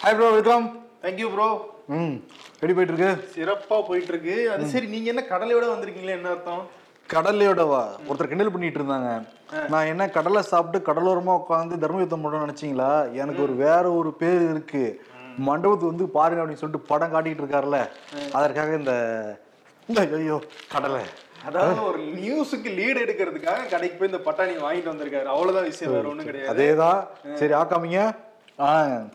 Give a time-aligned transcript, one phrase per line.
[0.00, 0.66] Hi bro welcome
[1.02, 1.48] thank you bro
[1.94, 2.14] ம்.
[2.54, 6.16] எப்படி போயிட்டு இருக்கு சிறப்பா போயிட்டு இருக்கு அது சரி நீங்க என்ன கடலையோட வந்திருக்கீங்களே?
[6.18, 6.62] என்ன அர்த்தம்?
[7.08, 7.80] கடலையோடவா?
[8.08, 9.08] ஒருத்தர் கிண்டல் பண்ணிட்டு இருந்தாங்க.
[9.72, 12.90] நான் என்ன கடலை சாப்பிட்டு கடலோரமா உட்காந்து தர்ம யுத்தம் பண்ணணும்னு நினைச்சீங்களா?
[13.22, 14.84] எனக்கு ஒரு வேற ஒரு பேர் இருக்கு.
[15.48, 17.80] மண்டபத்து வந்து பாருங்க அப்படின்னு சொல்லிட்டு படம் காட்டிட்டு இருக்காருல்ல.
[18.32, 18.94] அதற்காக இந்த
[19.88, 20.38] இந்த ஐயோ
[20.74, 21.04] கடலை.
[21.48, 25.28] அதாவது ஒரு நியூஸுக்கு லீடு எடுக்கிறதுக்காக கடைக்கு போய் இந்த பட்டாணி வாங்கிட்டு வந்திருக்காரு.
[25.34, 26.50] அவ்வளவுதான் விஷயம் வேற ஒண்ணும் கிடையாது.
[26.52, 27.00] அதேதான்.
[27.38, 28.00] சரி ஆக்காமீங்க.
[28.68, 28.70] ஆ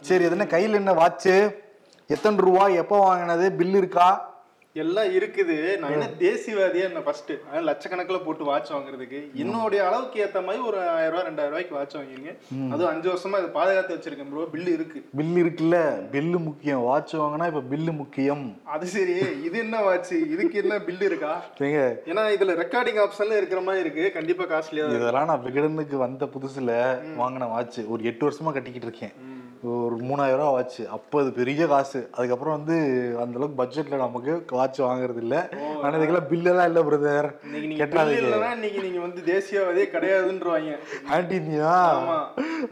[0.07, 1.35] சரி என்ன கையில் என்ன வாட்சு
[2.09, 3.45] எத்தனை ரூபா எப்போ வாங்கினது?
[3.59, 4.07] பில் இருக்கா?
[4.75, 5.55] எல்லாம் இருக்குது.
[5.81, 7.29] நான் என்ன தேசியவாதியா என்ன ஃபர்ஸ்ட்
[7.67, 9.19] லட்சக்கணக்கில் போட்டு வாட்ச் வாங்குறதுக்கு.
[9.43, 12.31] என்னுடைய அளவுக்கு ஏத்த மாதிரி ஒரு ஆயிரம் ரூபாய் ரெண்டாயிரம் ரூபாய்க்கு வாட்ச் வாங்கிருங்க
[12.73, 14.99] அதுவும் அஞ்சு வருஷமா இதை பாதுகாத்து வச்சிருக்கேன் ப்ரோ பில்லு இருக்கு.
[15.19, 15.77] பில் இருக்குல்ல?
[16.15, 16.81] பில்லு முக்கியம்.
[16.89, 18.43] வாட்ச் வாங்கினா இப்போ பில்லு முக்கியம்.
[18.75, 19.15] அது சரி.
[19.47, 21.33] இது என்ன வாட்ச் இதுக்கு என்ன பில்லு இருக்கா?
[21.67, 24.05] ஏங்க ஏன்னா இதுல ரெக்கார்டிங் ஆப்ஷன்ல இருக்கிற மாதிரி இருக்கு.
[24.17, 26.75] கண்டிப்பா காஸ்ட்லியா இதெல்லாம் நான் விகடனுக்கு வந்த புதுசுல
[27.21, 29.15] வாங்கின வாட்ச் ஒரு எட்டு வருஷமா கட்டிக்கிட்டு இருக்கேன்.
[29.73, 31.99] ஒரு மூணாயிரம் ரூபா வாட்ச் அப்போ அது பெரிய காசு.
[32.15, 32.75] அதுக்கப்புறம் வந்து
[33.21, 35.35] அந்த அளவுக்கு பட்ஜெட்ல நமக்கு வாட்ச் வாங்குறது இல்ல.
[35.81, 37.27] ஆனா இதுக்கெல்லாம் பில் எல்லாம் இல்ல பிரதர்
[37.81, 38.51] கெட்டாதீங்க.
[38.57, 40.73] இன்னைக்கு நீங்க வந்து தேசியவாதியே கிடையாதுன்றவாங்க.
[41.17, 42.17] ஆன்டினியா ஆமா.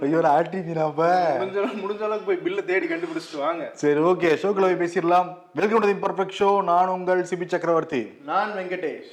[0.07, 1.03] ஐயோ ஆன்டினியா அப்ப.
[1.41, 3.69] முடிஞ்ச அளவுக்கு முடிஞ்ச அளவுக்கு போய் பில்ல தேடி கண்டுபிடிச்சிட்டு வாங்க.
[3.83, 5.29] சரி ஓகே ஷோக்குள்ள போய் பேசிடலாம்.
[5.61, 8.03] வெல்கம் டு பர்ஃபெக்ட் ஷோ நான் உங்கள் சிபி சக்கரவர்த்தி.
[8.31, 9.11] நான் வெங்கடேஷ்.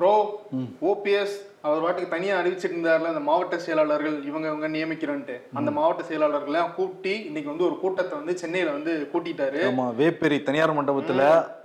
[0.00, 0.16] ப்ரோ
[0.90, 1.36] ஓபிஎஸ்
[1.68, 5.36] அவர் பாட்டுக்கு தனியா அறிவிச்சிட்டு இருந்தாருல அந்த மாவட்ட செயலாளர்கள் இவங்க இவங்க நியமிக்கிறோன்ட்டு.
[5.58, 9.60] அந்த மாவட்ட செயலாளர்களை கூட்டி இன்னைக்கு வந்து ஒரு கூட்டத்தை வந்து சென்னையில வந்து கூட்டிட்டாரு.
[9.68, 11.22] ஆமா வேப்பேரி தனியார் மண்டபத்துல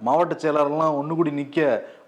[0.08, 1.60] மாவட்ட செயலாளர்லாம் ஒண்ணு கூடி நிக்க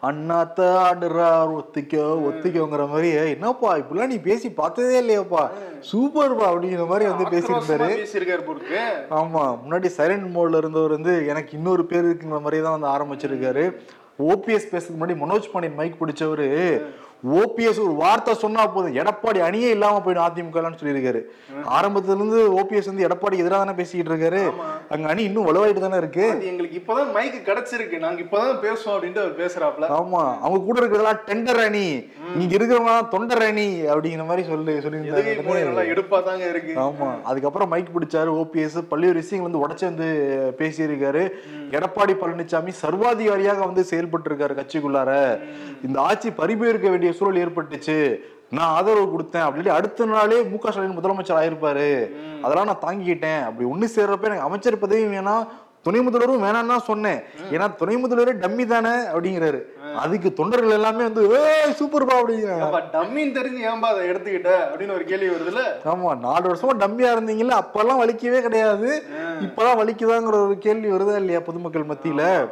[0.09, 5.43] அண்ணாத்த ஆடுறார் ஒத்திக்கோ ஒத்திக்கோங்கிற மாதிரி என்னப்பா இப்படிலாம் நீ பேசி பார்த்ததே இல்லையாப்பா.
[5.89, 8.81] சூப்பர்ப்பா அப்படிங்கிற மாதிரி வந்து ஆக்ரோஷமா பேசியிருக்காரு பொருக்கு
[9.19, 13.65] ஆமா முன்னாடி சைலண்ட் மோட்ல இருந்தவர் வந்து எனக்கு இன்னொரு பேர் இருக்குங்கிற மாதிரி தான் வந்து ஆரம்பிச்சிருக்காரு.
[14.25, 16.45] ஓபிஎஸ் பேசுறதுக்கு முன்னாடி மனோஜ் பாண்டியன் மைக் பிடிச்சவரு
[17.23, 18.95] ஓபிஎஸ் ஒரு வார்த்தை சொன்னா போதும்.
[18.95, 21.21] எடப்பாடி அணியே இல்லாம போயிடும் அதிமுகன்னு சொல்லியிருக்காரு.
[21.69, 24.51] ஆரம்பத்துல இருந்து ஓபிஎஸ் வந்து எடப்பாடி எதிராக தானே பேசிக்கிட்டு இருக்காரு.
[24.89, 26.45] அங்க அணி இன்னும் வலுவாயிட்டு தானே இருக்கு.
[26.45, 27.97] எங்களுக்கு இப்பதான் மைக் கிடைச்சிருக்கு.
[27.99, 30.39] நாங்க இப்பதான் பேசுவோம் அப்படின்ட்டு அவர் பேசுறாப்ல ஆமா.
[30.39, 32.09] அவங்க கூட இருக்கிறதெல்லாம் டெண்டர் அணி.
[32.39, 36.73] இங்க இருக்கிறவங்க தொண்டர் அணி அப்படிங்கிற மாதிரி சொல்லி சொல்லியிருந்தாங்க எடுப்பா தாங்க இருக்கு?
[36.75, 37.21] ஆமா.
[37.23, 40.07] அதுக்கப்புறம் மைக் பிடிச்சாரு ஓபிஎஸ் பல்வேறு விஷயங்கள் வந்து உடச்சு வந்து
[40.57, 41.29] பேசியிருக்காரு.
[41.71, 45.39] எடப்பாடி பழனிசாமி சர்வாதிகாரியாக வந்து செயல்பட்டு இருக்காரு கட்சிக்குள்ளார
[45.85, 48.19] இந்த ஆட்சி பறிபோயிருக்க வேண்டிய சூழல் ஏற்பட்டுச்சு.
[48.49, 52.09] நான் ஆதரவு கொடுத்தேன் அப்படின்னு அடுத்த நாளே மு க ஸ்டாலின் முதலமைச்சர் ஆயிருப்பாரு.
[52.41, 53.43] அதெல்லாம் நான் தாங்கிக்கிட்டேன்.
[53.43, 55.47] அப்படி ஒண்ணு சேர்றப்ப எனக்கு அமைச்சர் பதவியும் வேணாம்
[55.81, 57.23] துணை முதல்வரும் வேணாம்னு தான் சொன்னேன்.
[57.51, 59.59] ஏன்னா துணை முதல்வரே டம்மி தானே அப்படிங்கிறாரு.
[59.95, 62.59] அதுக்கு தொண்டர்கள் எல்லாமே வந்து ஏய் சூப்பர்பா அப்படிங்கிறாங்க.
[62.59, 64.53] அப்ப டம்மின்னு தெரிஞ்சு ஏன்பா அதை எடுத்துக்கிட்ட?
[64.71, 65.63] அப்படின்னு ஒரு கேள்வி வருதுல்ல.
[65.85, 69.03] ஆமா நாலு வருஷமா டம்மியா இருந்தீங்கல்ல அப்பெல்லாம் வலிக்கவே கிடையாது.
[69.41, 72.49] இப்பதான் வலிக்குதாங்கிற ஒரு கேள்வி வருதா இல்லையா பொதுமக்கள் மத்தியில?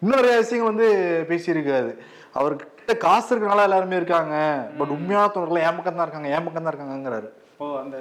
[0.00, 0.88] இன்னும் நிறைய விஷயங்கள் வந்து
[1.28, 1.96] பேசியிருக்காரு.
[2.34, 4.34] அவர்கிட்ட காசு இருக்கனால எல்லாருமே இருக்காங்க.
[4.78, 7.28] பட் உண்மையான தொண்டர்கள் ஏன் பக்கம் தான் இருக்காங்க ஏன் பக்கம் தான் இருக்காங்கிறாரு
[7.62, 7.96] ஓ அந்த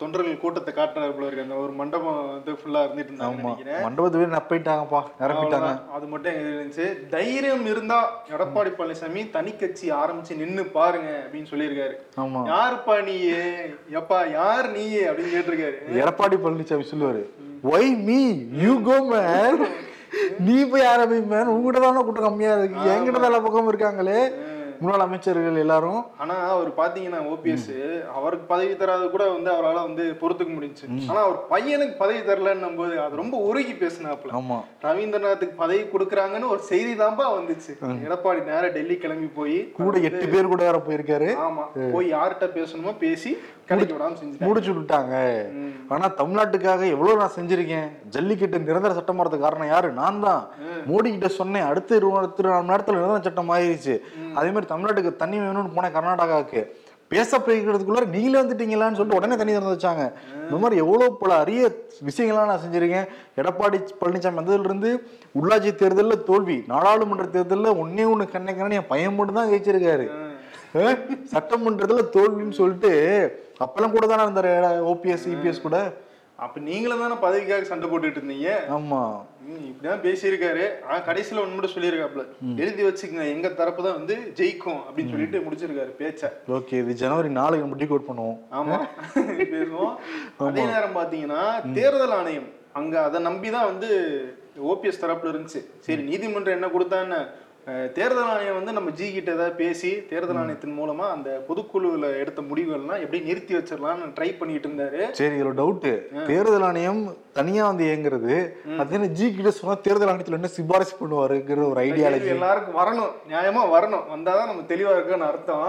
[0.00, 1.44] தொண்டர்கள் கூட்டத்தை காட்டுறாரு போல இருக்கு.
[1.46, 3.42] அந்த ஒரு மண்டபம் வந்து ஃபுல்லா இருந்துட்டு இருந்தாங்க ஆமா.
[3.42, 3.82] நினைக்கிறேன்.
[3.86, 5.70] மண்டபத்து பேர் நப்பிட்டாங்கப்பா நிரப்பிட்டாங்க.
[5.96, 7.98] அது மட்டும் இருந்துச்சு தைரியம் இருந்தா
[8.34, 11.96] எடப்பாடி பழனிசாமி தனி கட்சி ஆரம்பிச்சு நின்னு பாருங்க அப்படின்னு சொல்லியிருக்காரு.
[12.24, 12.42] ஆமா.
[12.52, 13.42] யாருப்பா நீயே?
[14.00, 15.76] எப்பா யார் நீயே அப்படின்னு கேட்டிருக்காரு.
[16.02, 17.24] எடப்பாடி பழனிசாமி சொல்லுவாரு
[17.74, 18.20] why me
[18.64, 19.60] you go man
[20.40, 22.90] நீ போய் ஆரம்பி மேன் உங்ககிட்ட தானே கூட்டம் கம்மியா இருக்கு.
[22.92, 24.18] என்கிட்ட தான் எல்லா பக்கமும் இருக்காங்களே.
[24.80, 25.98] முன்னாள் அமைச்சர்கள் எல்லாரும்.
[26.22, 27.68] ஆனா அவர் பாத்தீங்கன்னா ஓபிஎஸ்
[28.14, 30.86] அவருக்கு பதவி தராது கூட வந்து அவரால வந்து பொறுத்துக்க முடிஞ்சுச்சு.
[31.10, 34.58] ஆனா அவர் பையனுக்கு பதவி தரலன்னும் போது அது ரொம்ப உருகி பேசினாப்ல ஆமா.
[34.84, 37.72] ரவீந்திரநாத்துக்கு பதவி கொடுக்குறாங்கன்னு ஒரு செய்தி தான்ப்பா வந்துச்சு
[38.06, 41.30] எடப்பாடி நேரா டெல்லி கிளம்பி போய் கூட எட்டு பேர் கூட வேற போயிருக்காரு.
[41.46, 41.66] ஆமா.
[41.94, 43.32] போய் யார்கிட்ட பேசணுமோ பேசி
[44.46, 45.14] முடிச்சு விட்டாங்க
[45.94, 47.86] ஆனா தமிழ்நாட்டுக்காக எவ்வளவு நான் செஞ்சிருக்கேன்?
[48.14, 49.88] ஜல்லிக்கட்டு நிரந்தர சட்டம் வரதுக்கு காரணம் யாரு?
[50.00, 50.42] நான் தான்.
[50.90, 53.94] மோடி கிட்ட சொன்னேன் அடுத்த இருபத்தி நாலு மணி நேரத்துல நிரந்தர சட்டம் ஆயிருச்சு
[54.38, 56.62] அதே மாதிரி தமிழ்நாட்டுக்கு தண்ணி வேணும்னு போனேன் கர்நாடகாவுக்கு.
[57.12, 60.04] பேச போய்க்கிறதுக்குள்ள நீங்களே வந்துட்டீங்களான்னு சொல்லிட்டு உடனே தண்ணி திறந்து வச்சாங்க.
[60.44, 61.62] இந்த மாதிரி எவ்வளவு பல அரிய
[62.08, 63.08] விஷயங்கள்லாம் நான் செஞ்சிருக்கேன்.
[63.40, 64.90] எடப்பாடி பழனிசாமி வந்ததுல இருந்து
[65.40, 70.06] உள்ளாட்சி தேர்தல்ல தோல்வி நாடாளுமன்ற தேர்தல்ல ஒன்னே ஒண்ணு கண்ணை கண்ணு என் பையன் மட்டும் தான் ஜெயிச்சிருக்காரு
[71.30, 72.92] சட்டமன்றத்துல தோல்வின்னு சொல்லிட்டு
[73.60, 74.52] அப்பெல்லாம் கூட தானே இருந்தாரு
[74.90, 75.78] ஓபிஎஸ் இபிஎஸ் கூட?
[76.38, 78.48] அப்ப நீங்களும் தானே பதவிக்காக சண்டை போட்டுட்டு இருந்தீங்க?
[78.74, 79.02] ஆமா.
[79.64, 80.64] இப்படிதான் பேசியிருக்காரு.
[80.84, 82.22] ஆனா கடைசியில ஒண்ணு மட்டும் சொல்லியிருக்காப்ல
[82.58, 86.22] எழுதி வச்சுக்கங்க எங்க தரப்பு தான் வந்து ஜெயிக்கும் அப்படின்னு சொல்லிட்டு முடிச்சிருக்காரு பேச்ச.
[86.56, 88.38] ஓகே இது ஜனவரி நாளைக்கு நம்ம டிகோட் பண்ணுவோம்.
[88.52, 88.78] ஆமா.
[89.52, 89.94] பேசுவோம்.
[90.46, 91.42] அதே நேரம் பாத்தீங்கன்னா
[91.74, 93.90] தேர்தல் ஆணையம் அங்க அதை நம்பிதான் வந்து
[94.68, 95.60] ஓபிஎஸ் தரப்புல இருந்துச்சு.
[95.80, 97.28] சரி நீதிமன்றம் என்ன கொடுத்தான்னு அஹ்,
[97.96, 103.02] தேர்தல் ஆணையம் வந்து நம்ம ஜி கிட்ட ஏதாவது பேசி தேர்தல் ஆணையத்தின் மூலமா அந்த பொதுக்குழுவில் எடுத்த முடிவுகள்லாம்
[103.04, 105.00] எப்படி நிறுத்தி வச்சிடலாம்னு ட்ரை பண்ணிட்டு இருந்தாரு.
[105.18, 105.86] சரி இதுல டவுட்
[106.30, 107.02] தேர்தல் ஆணையம்
[107.38, 108.34] தனியா வந்து இயங்குறது
[108.82, 113.62] அது என்ன ஜி கிட்ட சொன்னா தேர்தல் ஆணையத்துல என்ன சிபாரிசு பண்ணுவாருங்கிற ஒரு ஐடியாலஜி எல்லாருக்கும் வரணும் நியாயமா
[113.76, 114.04] வரணும்.
[114.14, 115.64] வந்தாதான் நம்ம தெளிவா இருக்குன்னு அர்த்தம்.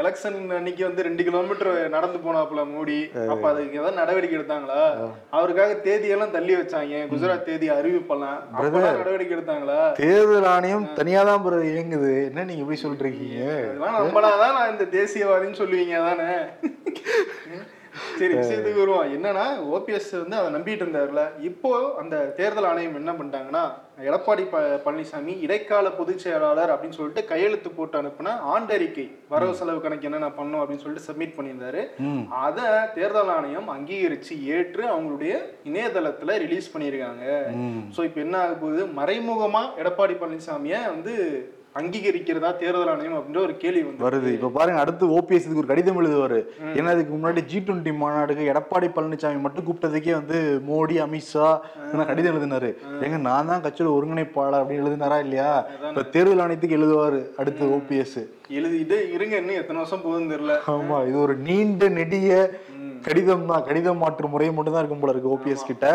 [0.00, 2.98] எலெக்ஷன் அன்னைக்கு வந்து ரெண்டு கிலோமீட்டர் நடந்து போனாப்புல மோடி.
[3.34, 4.82] அப்ப அதுக்கு ஏதாவது நடவடிக்கை எடுத்தாங்களா?
[5.38, 7.00] அவருக்காக தேதியெல்லாம் தள்ளி வச்சாங்க.
[7.12, 8.38] குஜராத் தேதி அறிவிப்பெல்லாம்.
[8.98, 9.80] நடவடிக்கை எடுத்தாங்களா?
[10.02, 12.12] தேர்தல் ஆணையம் தனியா தான் ப்ரோ இயங்குது.
[12.28, 13.26] என்ன நீங்க இப்படி சொல்றீங்க?
[13.64, 16.30] இதெல்லாம் நம்பினாதான் நான் இந்த தேசியவாதின்னு சொல்லுவீங்க தானே
[18.18, 19.08] சரி விஷயத்துக்கு வருவோம்.
[19.16, 19.44] என்னன்னா
[19.76, 21.70] ஓபிஎஸ் வந்து அதை நம்பிட்டு இருந்தாருல இப்போ
[22.00, 23.64] அந்த தேர்தல் ஆணையம் என்ன பண்ணிட்டாங்கன்னா
[24.06, 30.08] எடப்பாடி ப பழனிசாமி இடைக்கால பொதுச் செயலாளர் அப்படின்னு சொல்லிட்டு கையெழுத்து போட்டு அனுப்புன ஆண்டறிக்கை வரவு செலவு கணக்கு
[30.08, 31.82] என்னென்ன பண்ணும் அப்படின்னு சொல்லிட்டு சப்மிட் பண்ணியிருந்தாரு.
[32.44, 32.66] அதை
[32.96, 35.32] தேர்தல் ஆணையம் அங்கீகரிச்சு ஏற்று அவங்களுடைய
[35.70, 37.24] இணையதளத்துல ரிலீஸ் பண்ணியிருக்காங்க.
[37.96, 41.14] சோ இப்போ என்ன ஆக போகுது மறைமுகமா எடப்பாடி பழனிசாமியை வந்து
[41.78, 44.30] அங்கீகரிக்கிறதா தேர்தல் ஆணையம் அப்படின்ற ஒரு கேள்வி வந்து வருது.
[44.36, 46.38] இப்ப பாருங்க அடுத்து ஓபிஎஸ் இதுக்கு ஒரு கடிதம் எழுதுவாரு.
[46.78, 50.38] ஏன்னா இதுக்கு முன்னாடி ஜி டுவெண்ட்டி மாநாடுக்கு எடப்பாடி பழனிசாமி மட்டும் கூப்பிட்டதுக்கே வந்து
[50.70, 51.48] மோடி அமித்ஷா
[52.10, 52.70] கடிதம் எழுதினாரு.
[53.04, 55.52] ஏங்க நான் தான் கட்சியோட ஒருங்கிணைப்பாளர் அப்படின்னு எழுதினாரா இல்லையா?
[55.90, 58.20] இப்ப தேர்தல் ஆணையத்துக்கு எழுதுவாரு அடுத்து ஓபிஎஸ்
[58.58, 60.56] எழுதிட்டு இருங்க இன்னும் எத்தனை வருஷம் போகுதுன்னு தெரியல.
[60.76, 62.30] ஆமா இது ஒரு நீண்ட நெடிய
[63.06, 65.86] கடிதம் தான் கடிதம் மாற்று முறை மட்டும் தான் இருக்கும் போல இருக்கு ஓபிஎஸ் கிட்ட.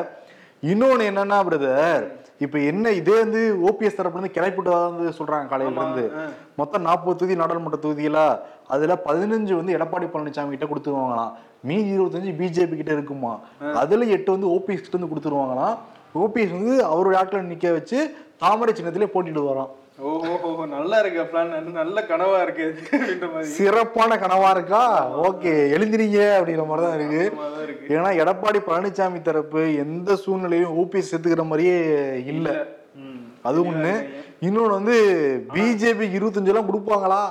[0.71, 2.05] இன்னொன்னு என்னன்னா பிரதர்
[2.43, 6.05] இப்ப என்ன இதே வந்து ஓபிஎஸ் தரப்புல இருந்து கிளப்பிட்டதா வந்து சொல்றாங்க காலையில இருந்து.
[6.59, 8.19] மொத்தம் நாற்பது தொகுதி நாடாளுமன்ற தொகுதியில
[8.67, 11.31] அதுல பதினஞ்சு வந்து எடப்பாடி பழனிசாமி கிட்ட கொடுத்துருவாங்களாம்.
[11.69, 13.33] மீதி இருபத்தஞ்சு பிஜேபி கிட்ட இருக்குமா?
[13.81, 15.75] அதுல எட்டு வந்து ஓபிஎஸ் கிட்ட இருந்து கொடுத்துருவாங்களாம்.
[16.23, 17.97] ஓபிஎஸ் வந்து அவருடைய ஆட்களை நிக்க வச்சு
[18.43, 23.51] தாமரை சின்னத்திலே போட்டிட்டு வரான் ஓஹோ நல்லா இருக்கு பிளான் நல்ல கனவா இருக்கு இது அப்படின்ற மாதிரி.
[23.57, 24.81] சிறப்பான கனவா இருக்கா?
[25.27, 27.21] ஓகே எழுந்திரீங்க அப்படிங்கிற மாதிரி தான் இருக்கு.
[27.95, 31.77] ஏன்னா எடப்பாடி பழனிசாமி தரப்பு எந்த சூழ்நிலையும் ஓபிஎஸ் சேர்த்துக்கிற மாதிரியே
[32.33, 32.49] இல்ல.
[33.49, 33.93] அது ஒண்ணு.
[34.47, 34.95] இன்னொன்னு வந்து
[35.55, 37.21] பிஜேபி இருபத்தஞ்சு எல்லாம் கொடுப்பாங்களா?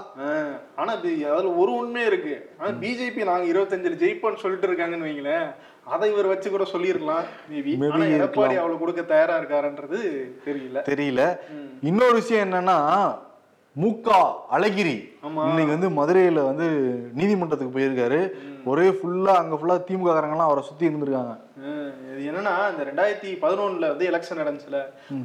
[0.81, 2.35] ஆனா அதுல ஒரு உண்மை இருக்கு.
[2.59, 5.47] ஆனா பிஜேபி நாங்க இருபத்தஞ்சுல ஜெயிப்போம்னு சொல்லிட்டு இருக்காங்கன்னு வைங்களேன்.
[5.93, 7.27] அதை இவர் வச்சு கூட சொல்லியிருக்கலாம்
[8.17, 9.99] எடப்பாடி அவ்வளவு கொடுக்க தயாரா இருக்காருன்றது
[10.47, 10.79] தெரியல.
[10.91, 11.23] தெரியல.
[11.91, 12.79] இன்னொரு விஷயம் என்னன்னா
[13.77, 14.19] மூக்கா
[14.57, 14.97] அழகிரி
[15.49, 16.67] இன்னைக்கு வந்து மதுரையில வந்து
[17.19, 18.21] நீதிமன்றத்துக்கு போயிருக்காரு.
[18.73, 21.35] ஒரே ஃபுல்லா அங்க ஃபுல்லா திமுக காரங்கெல்லாம் அவரை சுத்தி இருந்திருக்காங்க.
[22.13, 24.81] இது என்னன்னா இந்த ரெண்டாயிரத்தி பதினொன்னுல வந்து எலெக்ஷன் நடந்துச்சுல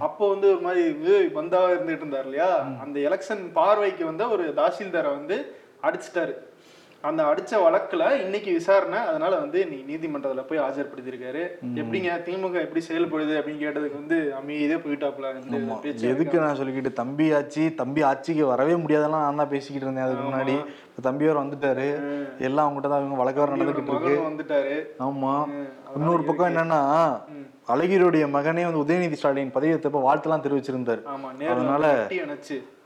[0.08, 0.84] அப்போ வந்து ஒரு மாதிரி
[1.38, 2.52] பந்தாவா இருந்துட்டு இருந்தார் இல்லையா?
[2.84, 5.38] அந்த எலெக்ஷன் பார்வைக்கு வந்து ஒரு தாசில்தாரை வந்து
[5.88, 6.34] அடிச்சிட்டாரு.
[7.04, 11.44] அந்த அடிச்ச வழக்குல இன்னைக்கு விசாரணை அதனால வந்து நீ நீதிமன்றத்துல போய் ஆஜர்படுத்தியிருக்காரு.
[11.80, 14.78] எப்படிங்க திமுக எப்படி செயல்படுது அப்படின்னு கேட்டதுக்கு வந்து அமைதியே
[15.84, 16.10] பேச்சு.
[16.10, 20.58] எதுக்கு நான் சொல்லிக்கிட்டு தம்பி ஆட்சி தம்பி ஆட்சிக்கு வரவே முடியாதெல்லாம் நான் தான் பேசிக்கிட்டு இருந்தேன் அதுக்கு முன்னாடி.
[21.00, 21.96] இப்ப தம்பி வேற வந்துட்டாரு
[22.40, 24.22] எல்லாம் அவங்ககிட்ட தான் இவங்க வழக்கு வேற நடந்துகிட்டு இருக்கு.
[24.30, 25.02] வந்துட்டாரு.
[25.02, 25.48] ஆமா.
[25.96, 27.22] இன்னொரு பக்கம் என்னன்னா
[27.68, 31.04] அழகிரியுடைய மகனே வந்து உதயநிதி ஸ்டாலின் பதவி ஏற்றப்ப வாழ்த்துலாம் தெரிவிச்சிருந்தாரு.
[31.50, 32.08] அதனால-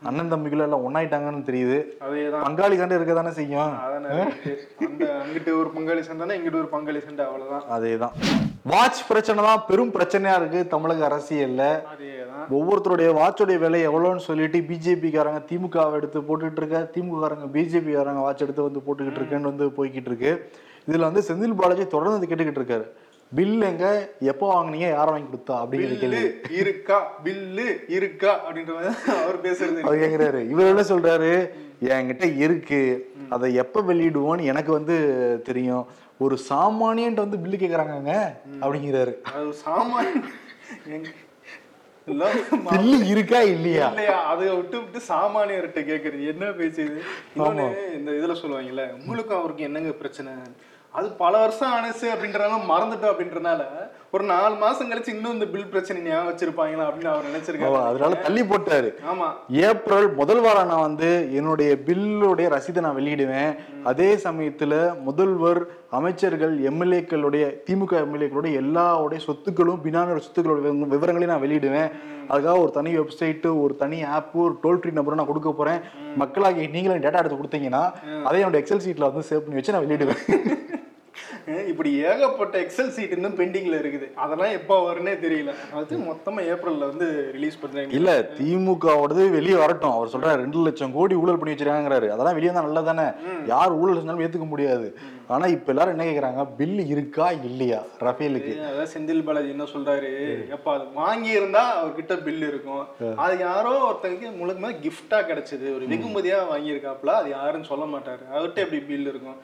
[0.02, 1.84] அண்ணன் தம்பிக்குள்ள எல்லாம் ஒன்னாயிட்டாங்கன்னு தெரியுது.
[2.42, 3.72] பங்காளி சண்டை இருக்க தானே செய்யும்
[4.98, 7.82] அங்கிட்டு ஒரு பங்காளி சண்டை இங்கிட்டு ஒரு பங்காளி சண்டை அவ்வளவுதான்.
[7.82, 8.12] அதேதான்.
[8.66, 11.62] வாட்ச் பிரச்சனை தான் பெரும் பிரச்சனையா இருக்கு தமிழக அரசியல்ல.
[12.56, 18.20] ஒவ்வொருத்தருடைய வாட்சோடைய விலை எவ்வளோன்னு சொல்லிட்டு பிஜேபி காரங்க திமுகவை எடுத்து போட்டுக்கிட்டு இருக்க திமுக காரங்க பிஜேபி காரங்க
[18.20, 20.30] வாட்ச் எடுத்து வந்து போட்டுக்கிட்டு இருக்கேன்னு வந்து போய்கிட்டு இருக்கு
[20.88, 22.86] இதுல வந்து செந்தில் பாலாஜி தொடர்ந்து கேட்டுக்கிட்டு இருக்காரு.
[23.32, 24.08] பில் எங்க?
[24.20, 24.88] எப்போ வாங்குனீங்க?
[24.88, 25.54] யாரை வாங்கி கொடுத்தா?
[25.62, 26.22] அப்படிங்கிற கேள்வி.
[26.56, 26.98] இருக்கா?
[27.24, 28.40] பில்லு இருக்கா?
[28.46, 28.74] அப்படின்ற
[29.24, 29.80] அவர் பேசுறது.
[29.80, 30.48] அவர் கேக்குறாரு.
[30.50, 31.50] இவர் என்ன சொல்றாரு?
[31.80, 33.10] என்கிட்ட இருக்கு.
[33.28, 34.96] அதை எப்ப வெளியிடுவோன்னு எனக்கு வந்து
[35.44, 35.86] தெரியும்.
[36.20, 38.12] ஒரு சாமானியன்ட்டு வந்து பில்லு கேக்குறாங்கங்க
[38.60, 39.12] அப்படிங்கிறாரு.
[39.24, 40.12] அது ஒரு சாமானிய
[40.86, 41.14] எங்க-
[42.06, 42.34] எல்லாம்
[42.64, 43.86] மா- பில்லு இருக்கா இல்லையா?
[43.88, 44.24] இல்லையா?
[44.24, 46.26] அதை விட்டு விட்டு சாமானியர்கிட்ட கேக்குறது.
[46.26, 46.50] என்ன
[47.34, 50.32] இன்னொன்னு இந்த இதுல சொல்லுவாங்கல்ல உங்களுக்கும் அவருக்கு என்னங்க பிரச்சனை?
[50.92, 53.62] அது பல வருஷம் ஆனசு அப்படின்றனால மறந்துட்டோம் அப்படின்றனால
[54.14, 57.84] ஒரு நாலு மாசம் கழிச்சு இன்னும் இந்த பில் பிரச்சனை ஞாபகம் வச்சிருப்பாங்களா அப்படின்னு அவர் நினைச்சிருக்காரு.
[57.84, 58.94] அதனால தள்ளி போட்டாரு.
[59.12, 59.32] ஆமா.
[59.48, 63.56] ஏப்ரல் முதல் வாரம் நான் வந்து என்னுடைய பில்லுடைய ரசீதை நான் வெளியிடுவேன்.
[63.84, 71.90] அதே சமயத்துல முதல்வர் அமைச்சர்கள் எம்எல்ஏக்களுடைய திமுக எம்எல்ஏக்களுடைய எல்லாவுடைய சொத்துக்களும் பினான சொத்துக்களோட விவர- விவரங்களையும் நான் வெளியிடுவேன்.
[72.28, 75.80] அதுக்காக ஒரு தனி வெப்சைட்டு ஒரு தனி ஆப் ஒரு டோல் ஃப்ரீ நம்பரும் நான் கொடுக்க போறேன்.
[76.16, 77.92] மக்களாகி நீங்களும் டேட்டா எடுத்து கொடுத்தீங்கன்னா
[78.24, 80.18] அதை என்னோட எக்ஸல் சீட்ல வந்து சேவ் பண்ணி வச்சு நான் வெளியிடுவேன்.
[81.70, 84.06] இப்படி ஏகப்பட்ட எக்ஸல் சீட் இன்னும் பெண்டிங்ல இருக்குது.
[84.24, 85.54] அதெல்லாம் எப்போ வரும்னே தெரியல.
[85.78, 89.96] அது மொத்தமா ஏப்ரல்ல வந்து ரிலீஸ் பண்றாங்க இல்ல திமுகவோடது வெளியே வரட்டும்.
[89.96, 92.08] அவர் சொல்றாரு ரெண்டு லட்சம் கோடி ஊழல் பண்ணி வச்சிருக்காங்கிறாரு.
[92.14, 92.68] அதெல்லாம் வெளியே தான்?
[92.68, 93.08] நல்லதானே
[93.52, 94.88] யார் ஊழல் செஞ்சாலும் ஏத்துக்க முடியாது.
[95.34, 96.42] ஆனா இப்ப எல்லாரும் என்ன கேக்குறாங்க?
[96.56, 97.78] பில் இருக்கா இல்லையா?
[98.06, 98.50] ரஃபேலுக்கு.
[98.70, 100.10] அதான் செந்தில் பாலாஜி என்ன சொல்றாரு?
[100.56, 102.82] எப்ப அது வாங்கி இருந்தா அவர்கிட்ட பில் இருக்கும்.
[103.24, 105.66] அது யாரோ ஒருத்தங்க முழுக்கமா கிஃப்டா கிடைச்சது.
[105.76, 108.22] ஒரு வெகுமதியா வாங்கியிருக்காப்ல அது யாருன்னு சொல்ல மாட்டாரு.
[108.34, 109.38] அவர்கிட்ட எப்படி பில் இருக்கும்?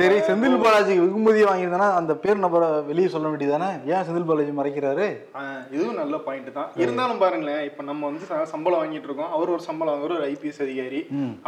[0.00, 3.68] சரி செந்தில் பாலாஜி பாலாஜி வெகுமதியை வாங்கியிருந்தானா அந்த பேர் நபரை வெளியே சொல்ல வேண்டியதானே?
[3.92, 5.06] ஏன் செந்தில் பாலாஜி மறைக்கிறாரு?
[5.74, 6.68] இதுவும் நல்ல பாயிண்ட் தான்.
[6.84, 9.32] இருந்தாலும் பாருங்களேன் இப்ப நம்ம வந்து சம்பளம் வாங்கிட்டு இருக்கோம்.
[9.36, 11.00] அவர் ஒரு சம்பளம் வாங்குற ஒரு ஐபிஎஸ் அதிகாரி.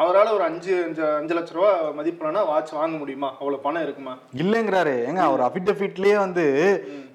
[0.03, 3.31] அவரால ஒரு அஞ்சு அஞ்சு அஞ்சு லட்ச ரூபா மதிப்புலனா வாட்ச் வாங்க முடியுமா?
[3.41, 4.15] அவ்வளவு பணம் இருக்குமா?
[4.45, 4.95] இல்லைங்கிறாரு.
[5.11, 6.47] ஏங்க அவர் அபிடபிட்லயே வந்து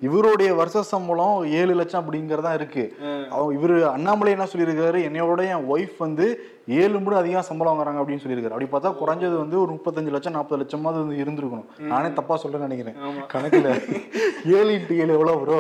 [0.09, 2.85] இவருடைய வருஷ சம்பளம் ஏழு லட்சம் அப்படிங்கறதா இருக்கு.
[3.33, 5.01] அவங்க இவரு அண்ணாமலை என்ன சொல்லியிருக்காரு?
[5.09, 6.27] என்னையோட என் ஒய்ஃப் வந்து
[6.79, 8.55] ஏழு முறை அதிகம் சம்பளம் வாங்குறாங்க அப்படின்னு சொல்லியிருக்காரு.
[8.55, 11.67] அப்படி பார்த்தா குறைஞ்சது வந்து ஒரு முப்பத்தஞ்சு லட்சம் நாற்பது லட்சமாவது வந்து இருந்திருக்கணும்.
[11.91, 12.97] நானே தப்பா சொல்ல நினைக்கிறேன்.
[13.33, 13.69] கணக்குல
[14.57, 15.59] ஏழு இன்ட்டு ஏழு எவ்வளவு ப்ரோ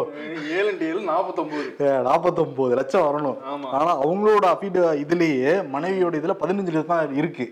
[0.57, 3.37] ஏழு இன்டு ஏழு நாற்பத்தொன்பது நாற்பத்தொன்பது லட்சம் வரணும்.
[3.53, 3.69] ஆமா.
[3.79, 7.47] ஆனா அவங்களோட அபிட இதுலயே மனைவியோட இதுல பதினஞ்சு லட்சம் தான் இருக்கு.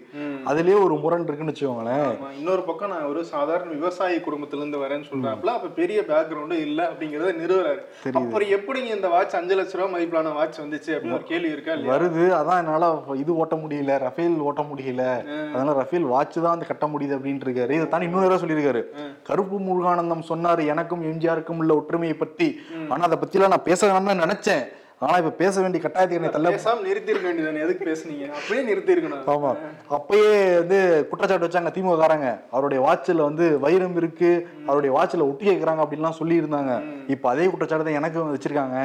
[0.49, 2.11] அதுலயே ஒரு முரண் இருக்குன்னு வச்சுக்கோங்களேன்.
[2.39, 7.33] இன்னொரு பக்கம் நான் ஒரு சாதாரண விவசாயி குடும்பத்துல இருந்து வரேன்னு சொல்றாப்புல அப்ப பெரிய பேக்ரவுண்டு இல்ல அப்படிங்கறத
[7.41, 7.81] நிறுவறாரு.
[8.21, 12.25] அப்புறம் எப்படிங்க இந்த வாட்ச் அஞ்சு லட்ச ரூபா மதிப்பிலான வாட்ச் வந்துச்சு அப்படின்னு ஒரு கேள்வி இருக்கா வருது.
[12.39, 12.91] அதான் என்னால
[13.23, 15.05] இது ஓட்ட முடியல ரஃபேல் ஓட்ட முடியல.
[15.51, 17.77] அதனால ரஃபேல் வாட்ச் தான் வந்து கட்ட முடியுது அப்படின்ட்டு இருக்காரு.
[17.79, 18.83] இதை தான் இன்னொரு சொல்லியிருக்காரு.
[19.29, 22.49] கருப்பு முருகானந்தம் சொன்னாரு எனக்கும் எம்ஜிஆருக்கும் உள்ள ஒற்றுமையை பத்தி.
[22.91, 24.65] ஆனா அதை பத்திலாம் நான் பேச வேணாம்னு நினைச்சேன்.
[25.01, 28.25] ஆனா இப்ப பேச வேண்டிய கட்டாயத்துக்கு என்னை தள்ள பேசாம நிறுத்தி இருக்க வேண்டியதானே எதுக்கு பேசுனீங்க?
[28.37, 29.51] அப்படியே நிறுத்தி இருக்கணும் ஆமா.
[29.97, 30.79] அப்பயே வந்து
[31.09, 32.29] குற்றச்சாட்டு வச்சாங்க திமுக காரங்க.
[32.51, 34.31] அவருடைய வாட்சில் வந்து வைரம் இருக்கு.
[34.67, 36.73] அவருடைய வாட்சில் ஒட்டி கேட்கறாங்க அப்படின்லாம் சொல்லி இருந்தாங்க
[37.07, 38.77] இப்ப அதே குற்றச்சாட்டு தான் எனக்கு வச்சிருக்காங்க.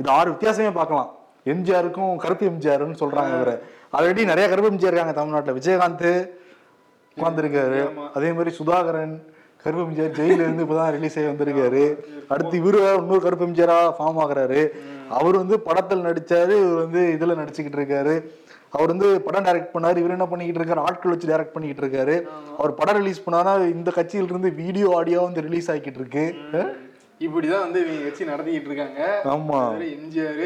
[0.00, 1.10] இது ஆறு வித்தியாசமே பார்க்கலாம்.
[1.46, 3.54] எம்ஜிஆருக்கும் கருப்பு எம்ஜிஆர்னு சொல்றாங்க இவரு.
[3.96, 5.58] ஆல்ரெடி நிறைய கருப்பு எம்ஜிஆர் இருக்காங்க தமிழ்நாட்டுல.
[5.60, 6.08] விஜயகாந்த்
[7.16, 7.80] உட்கார்ந்துருக்காரு.
[8.18, 9.14] அதே மாதிரி சுதாகரன்
[9.64, 11.82] கருப்பு எம்ஜிஆர் ஜெயில இருந்து இப்பதான் ரிலீஸ் ஆகி வந்திருக்காரு.
[12.34, 14.62] அடுத்து இவரு இன்னொரு கருப்பு எம்ஜிஆரா ஃபார்ம் ஆகுறாரு.
[15.18, 18.14] அவர் வந்து படத்தில் நடிச்சாரு இவர் வந்து இதுல நடிச்சுக்கிட்டு இருக்காரு.
[18.76, 19.96] அவர் வந்து படம் டைரக்ட் பண்ணாரு.
[20.02, 20.84] இவர் என்ன பண்ணிக்கிட்டு இருக்காரு?
[20.88, 22.14] ஆட்கள் வச்சு டைரக்ட் பண்ணிக்கிட்டு இருக்காரு.
[22.58, 26.24] அவர் படம் ரிலீஸ் பண்ணாரா இந்த கட்சியில இருந்து வீடியோ ஆடியோ வந்து ரிலீஸ் ஆகிட்டு இருக்கு.
[27.26, 29.00] இப்படிதான் வந்து இவங்க வச்சு நடத்திக்கிட்டு இருக்காங்க.
[29.34, 29.60] ஆமா.
[29.96, 30.44] எம்ஜிஆர்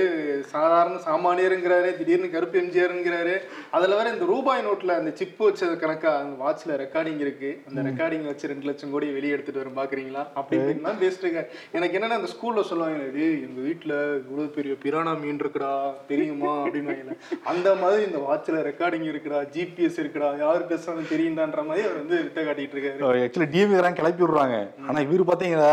[0.52, 3.34] சாதாரண சாமானியருங்கிறாரு திடீர்னு கருப்பு எம்ஜிஆருங்கிறாரு.
[3.76, 7.50] அதுல வேற இந்த ரூபாய் நோட்ல அந்த சிப்பு வச்சது கணக்கா அந்த வாட்ச்ல ரெக்கார்டிங் இருக்கு.
[7.68, 10.24] அந்த ரெக்கார்டிங் வச்சு ரெண்டு லட்சம் கோடி வெளியே எடுத்துட்டு வரும் பாக்குறீங்களா?
[10.40, 14.74] அப்படி இப்படின்னு தான் பேசிட்டு இருக்கேன் எனக்கு என்னன்னா அந்த ஸ்கூல்ல சொல்லுவாங்க டேய் எங்க வீட்டுல இவ்வளவு பெரிய
[14.84, 15.72] பிரானா மீன் இருக்குடா
[16.12, 16.52] தெரியுமா?
[16.66, 17.16] அப்படின்னு
[17.52, 22.40] அந்த மாதிரி இந்த வாட்ச்ல ரெக்கார்டிங் இருக்குடா ஜிபிஎஸ் இருக்குடா யார் பேசுறாங்க தெரியுண்டான்ற மாதிரி அவர் வந்து விட்ட
[22.48, 23.22] காட்டிட்டு இருக்காரு.
[23.26, 24.56] ஆக்சுவலி டிஎம்கே கிளப்பி விடுறாங்க.
[24.88, 25.72] ஆனா இவரு பாத்தீங்களா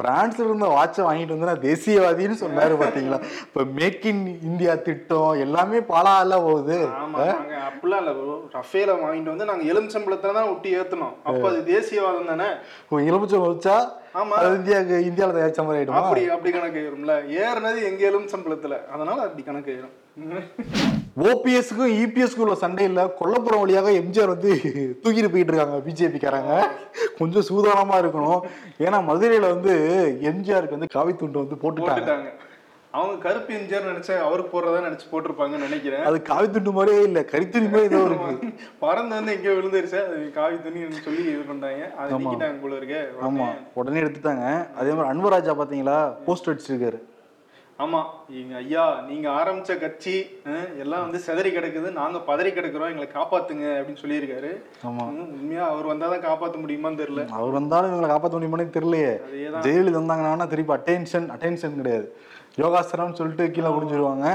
[0.00, 3.18] பிரான்ஸ்ல இருந்த வாட்சை வாங்கிட்டு வந்து நான் தேசியவாதின்னு சொன்னாரு பாத்தீங்களா?
[3.44, 6.14] இப்ப மேக் இன் இந்தியா திட்டம் எல்லாமே பாலா
[6.46, 6.78] போகுது.
[7.68, 8.12] அப்படிலாம் இல்ல.
[8.54, 12.48] ரஃபேல வாங்கிட்டு வந்து நாங்க எலுமிச்சம்பளத்துல தான் ஒட்டி ஏத்தணும் அப்ப அது தேசியவாதம் தானே?
[13.10, 13.76] எலுமிச்சம் வச்சா
[14.20, 14.36] ஆமா.
[14.56, 16.02] இந்தியாவுக்கு இந்தியாவில் தயாரிச்ச மாதிரி ஆயிடுமா?
[16.02, 17.14] அப்படி அப்படி கணக்கு ஆயிரும்ல.
[17.40, 19.94] ஏறினது எங்க எலுமிச்சம்பளத்துல அதனால அப்படி கணக்கு ஆயிரும்.
[21.16, 24.52] ஓபிஎஸ்க்கும் இபிஎஸ்க்கும் உள்ள சண்டையில் கொல்லப்புறம் வழியாக எம்ஜிஆர் வந்து
[25.02, 26.54] தூக்கிட்டு போயிட்டு இருக்காங்க பிஜேபி காரங்க.
[27.18, 28.40] கொஞ்சம் சூதானமா இருக்கணும்.
[28.78, 29.74] ஏன்னா மதுரையில வந்து
[30.30, 31.94] எம்ஜிஆருக்கு வந்து காவி துண்டு வந்து போட்டுட்டாங்க.
[31.94, 32.30] போட்டுட்டாங்க.
[32.92, 36.04] அவங்க கருப்பு எம்ஜிஆர் நினைச்சா அவருக்கு போடுறதா நினைச்சு போட்டிருப்பாங்கன்னு நினைக்கிறேன்.
[36.08, 37.20] அது காவி துண்டு மாதிரியே இல்ல.
[37.32, 40.00] கரித்துணி மாதிரி ஏதோ இருக்கு பறந்து வந்து எங்கேயோ விழுந்துருச்சு.
[40.06, 41.90] அது காவி துணின்னு சொல்லி இது பண்றாங்க.
[41.98, 43.00] அதை நீக்கிட்டாங்க போல இருக்கு.
[43.22, 43.48] ஆமா.
[43.74, 44.66] உடனே எடுத்துட்டாங்க.
[44.74, 45.98] அதே மாதிரி அன்வராஜா பாத்தீங்களா?
[46.28, 47.00] போஸ்ட் அடிச்சிருக்காரு.
[47.78, 48.00] ஆமா
[48.40, 50.12] எங்க ஐயா நீங்க ஆரம்பிச்ச கட்சி
[50.82, 51.92] எல்லாம் வந்து செதறி கிடக்குது.
[51.92, 52.90] நாங்க பதறி கிடக்குறோம்.
[52.92, 54.50] எங்களை காப்பாத்துங்க அப்படின்னு சொல்லியிருக்காரு.
[54.88, 55.04] ஆமா.
[55.12, 57.24] உம், உண்மையா அவர் வந்தாதான் காப்பாத்த முடியுமான்னு தெரியல.
[57.38, 59.12] அவர் வந்தாலும் இவங்களை காப்பாற்ற முடியுமான்னு தெரியலையே.
[59.66, 62.06] ஜெயலலிதா வந்தாங்கன்னா திருப்பி அட்டென்ஷன் அட்டென்ஷன் கிடையாது.
[62.62, 64.26] யோகாசனம்னு சொல்லிட்டு கீழே குடிஞ்சிருவாங்க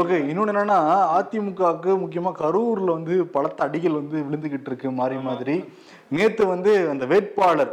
[0.00, 0.78] ஓகே இன்னொன்னு என்னன்னா
[1.18, 5.56] அதிமுகவுக்கு முக்கியமா கரூர்ல வந்து பலத்த அடிகள் வந்து விழுந்துகிட்டு இருக்கு மாறி மாதிரி.
[6.08, 7.72] நேத்து வந்து அந்த வேட்பாளர்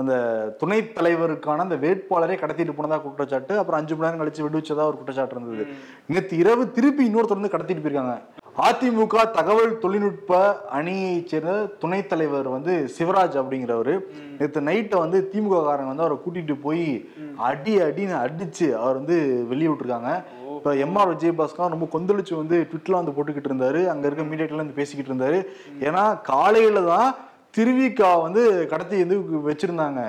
[0.00, 0.14] அந்த
[0.60, 5.36] துணைத் தலைவருக்கான அந்த வேட்பாளரை கடத்திட்டு போனதா குற்றச்சாட்டு அப்புறம் அஞ்சு மணி நேரம் கழிச்சு விடுவிச்சதா ஒரு குற்றச்சாட்டு
[5.36, 5.64] இருந்தது.
[6.12, 8.16] நேத்து இரவு திருப்பி இன்னொருத்தர் வந்து கடத்திட்டு போயிருக்காங்க.
[8.66, 10.32] அதிமுக தகவல் தொழில்நுட்ப
[10.78, 13.94] அணியைச் சேர்ந்த துணைத் தலைவர் வந்து சிவராஜ் அப்படிங்கிறவர்
[14.38, 16.84] நேற்று நைட்டை வந்து திமுக காரங்க வந்து அவரை கூட்டிட்டு போய்
[17.48, 19.18] அடி அடின்னு அடிச்சு அவர் வந்து
[19.52, 20.12] வெளியே விட்டுருக்காங்க.
[20.56, 23.80] இப்போ எம்ஆர் விஜயபாஸ்கர் ரொம்ப கொந்தளிச்சு வந்து ட்விட்டர்ல வந்து போட்டுக்கிட்டு இருந்தாரு.
[23.92, 25.40] அங்க இருக்க மீடியாட்டில் வந்து பேசிக்கிட்டு இருந்தாரு.
[25.88, 27.08] ஏன்னா காலையில தான்
[27.56, 29.16] திருவிக்கா வந்து கடத்தி வந்து
[29.48, 30.00] வச்சிருந்தாங்க.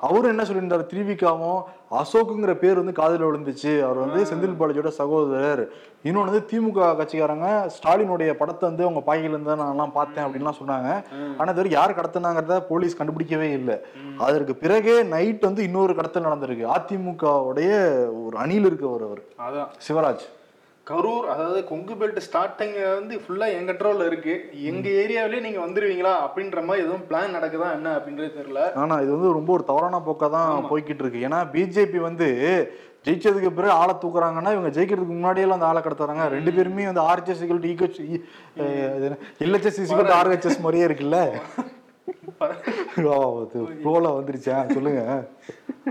[0.00, 0.84] அவரும் என்ன சொல்லியிருந்தாரு?
[0.92, 1.60] திருவிக்காவும்
[2.00, 3.72] அசோக்குங்கிற பேர் வந்து காதுல விழுந்துச்சு.
[3.86, 5.62] அவர் வந்து செந்தில் பாலாஜியோட சகோதரர்.
[6.02, 10.90] இன்னொன்று வந்து திமுக கட்சிக்காரங்க ஸ்டாலினுடைய படத்தை வந்து அவங்க பாய்கில இருந்து நான் எல்லாம் பார்த்தேன் அப்படின்லாம் சொன்னாங்க.
[11.38, 13.78] ஆனா இது யார் கடத்தினாங்கிறத போலீஸ் கண்டுபிடிக்கவே இல்லை.
[14.16, 16.66] அதற்கு பிறகே நைட் வந்து இன்னொரு கடத்தல் நடந்திருக்கு.
[16.76, 17.72] அதிமுகவுடைய
[18.26, 19.22] ஒரு அணியில் இருக்கவர் அவர்.
[19.88, 20.26] சிவராஜ்.
[20.90, 24.34] கரூர் அதாவது கொங்கு பெல்ட் ஸ்டார்டிங் வந்து ஃபுல்லா என் கண்ட்ரோல்ல இருக்கு.
[24.70, 28.62] எங்க ஏரியாவிலே நீங்க வந்துருவீங்களா அப்படின்ற மாதிரி எதுவும் பிளான் நடக்குதா என்ன அப்படின்றது தெரியல.
[28.82, 31.24] ஆனா இது வந்து ரொம்ப ஒரு தவறான போக்கா தான் போய்கிட்டு இருக்கு.
[31.28, 32.28] ஏன்னா பிஜேபி வந்து
[33.06, 36.24] ஜெயிச்சதுக்கு பிறகு ஆளை தூக்குறாங்கன்னா இவங்க ஜெயிக்கிறதுக்கு முன்னாடியே அந்த ஆளை கடத்துறாங்க.
[36.36, 41.20] ரெண்டு பேருமே வந்து RHS equal to LHS RHS மாதிரியே இருக்குல்ல.
[43.84, 44.56] ரோல வந்துருச்சா?
[44.72, 45.02] சொல்லுங்க.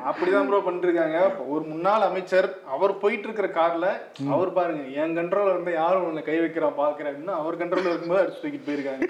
[0.01, 1.17] அப்படிதான் ப்ரோ பண்ணிருக்காங்க.
[1.53, 3.87] ஒரு முன்னாள் அமைச்சர் அவர் போயிட்டு இருக்கிற கார்ல
[4.33, 8.67] அவர் பாருங்க என் கண்ட்ரோல வந்து யாரும் உன்னை கை வைக்கிறான் பாக்குறேன்னு அவர் கண்ட்ரோல்ல இருக்கும்போது அடிச்சு தூக்கிட்டு
[8.69, 9.07] போயிருக்காங்க.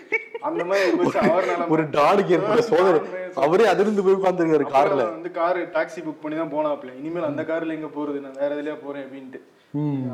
[0.49, 0.83] அந்த மாதிரி
[1.29, 1.71] அவர்.
[1.75, 2.99] ஒரு டாலுக்கு ஏற்பட்ட சோதனை.
[3.45, 5.01] அவரே அதிர்ந்து போய் உட்காந்துருக்காரு கார்ல.
[5.11, 8.19] வந்து கார் டாக்ஸி புக் பண்ணி தான் போனாப்ல இனிமேல் அந்த கார்ல எங்க போறது?
[8.25, 9.41] நான் வேற எதுலயா போறேன் அப்படின்ட்டு.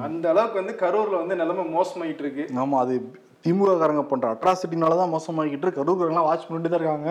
[0.05, 2.95] அந்த அளவுக்கு வந்து கரூர்ல வந்து நிலைமை மோசமாயிட்டு இருக்கு ஆமா அது
[3.45, 7.09] திமுக காரங்க பண்ற அட்ராசிட்டினால தான் மோசமாக்கிட்டு கரூர்காரங்களாம் வாட்ச் பண்ணிட்டு தான் இருக்காங்க.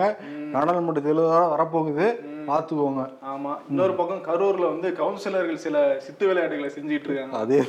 [0.55, 2.07] நாடாளுமன்ற தேர்தல் வரப்போகுது.
[2.49, 3.51] பார்த்துக்கோங்க ஆமா.
[3.69, 7.37] இன்னொரு பக்கம் கரூர்ல வந்து கவுன்சிலர்கள் சில சித்து விளையாட்டுகளை செஞ்சுட்டு இருக்காங்க.
[7.43, 7.59] அதே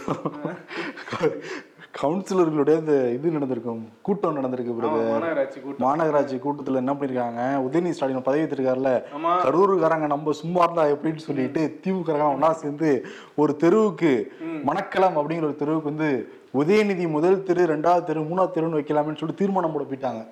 [2.01, 3.83] கவுன்சிலர்களுடைய இந்த இது நடந்திருக்கும்.
[4.07, 4.99] கூட்டம் நடந்திருக்கு பிறகு
[5.85, 7.43] மாநகராட்சி கூட்டத்துல என்ன பண்ணிருக்காங்க?
[7.67, 9.33] உதயநிதி ஸ்டாலின் பதவி ஏற்றிருக்காருல ஆமா.
[9.47, 12.91] கரூருக்காரங்க நம்ம சும்மா இருந்தா எப்படின்னு சொல்லிட்டு திமுக ஒன்னா சேர்ந்து
[13.43, 14.13] ஒரு தெருவுக்கு
[14.71, 16.11] மணக்களம் அப்படிங்கிற ஒரு தெருவுக்கு வந்து
[16.59, 20.23] உதயநிதி முதல் தெரு ரெண்டாவது தெரு மூணாவது தெருன்னு வைக்கலாம்னு சொல்லிட்டு தீர்மானம் போட போயிட்டாங்க.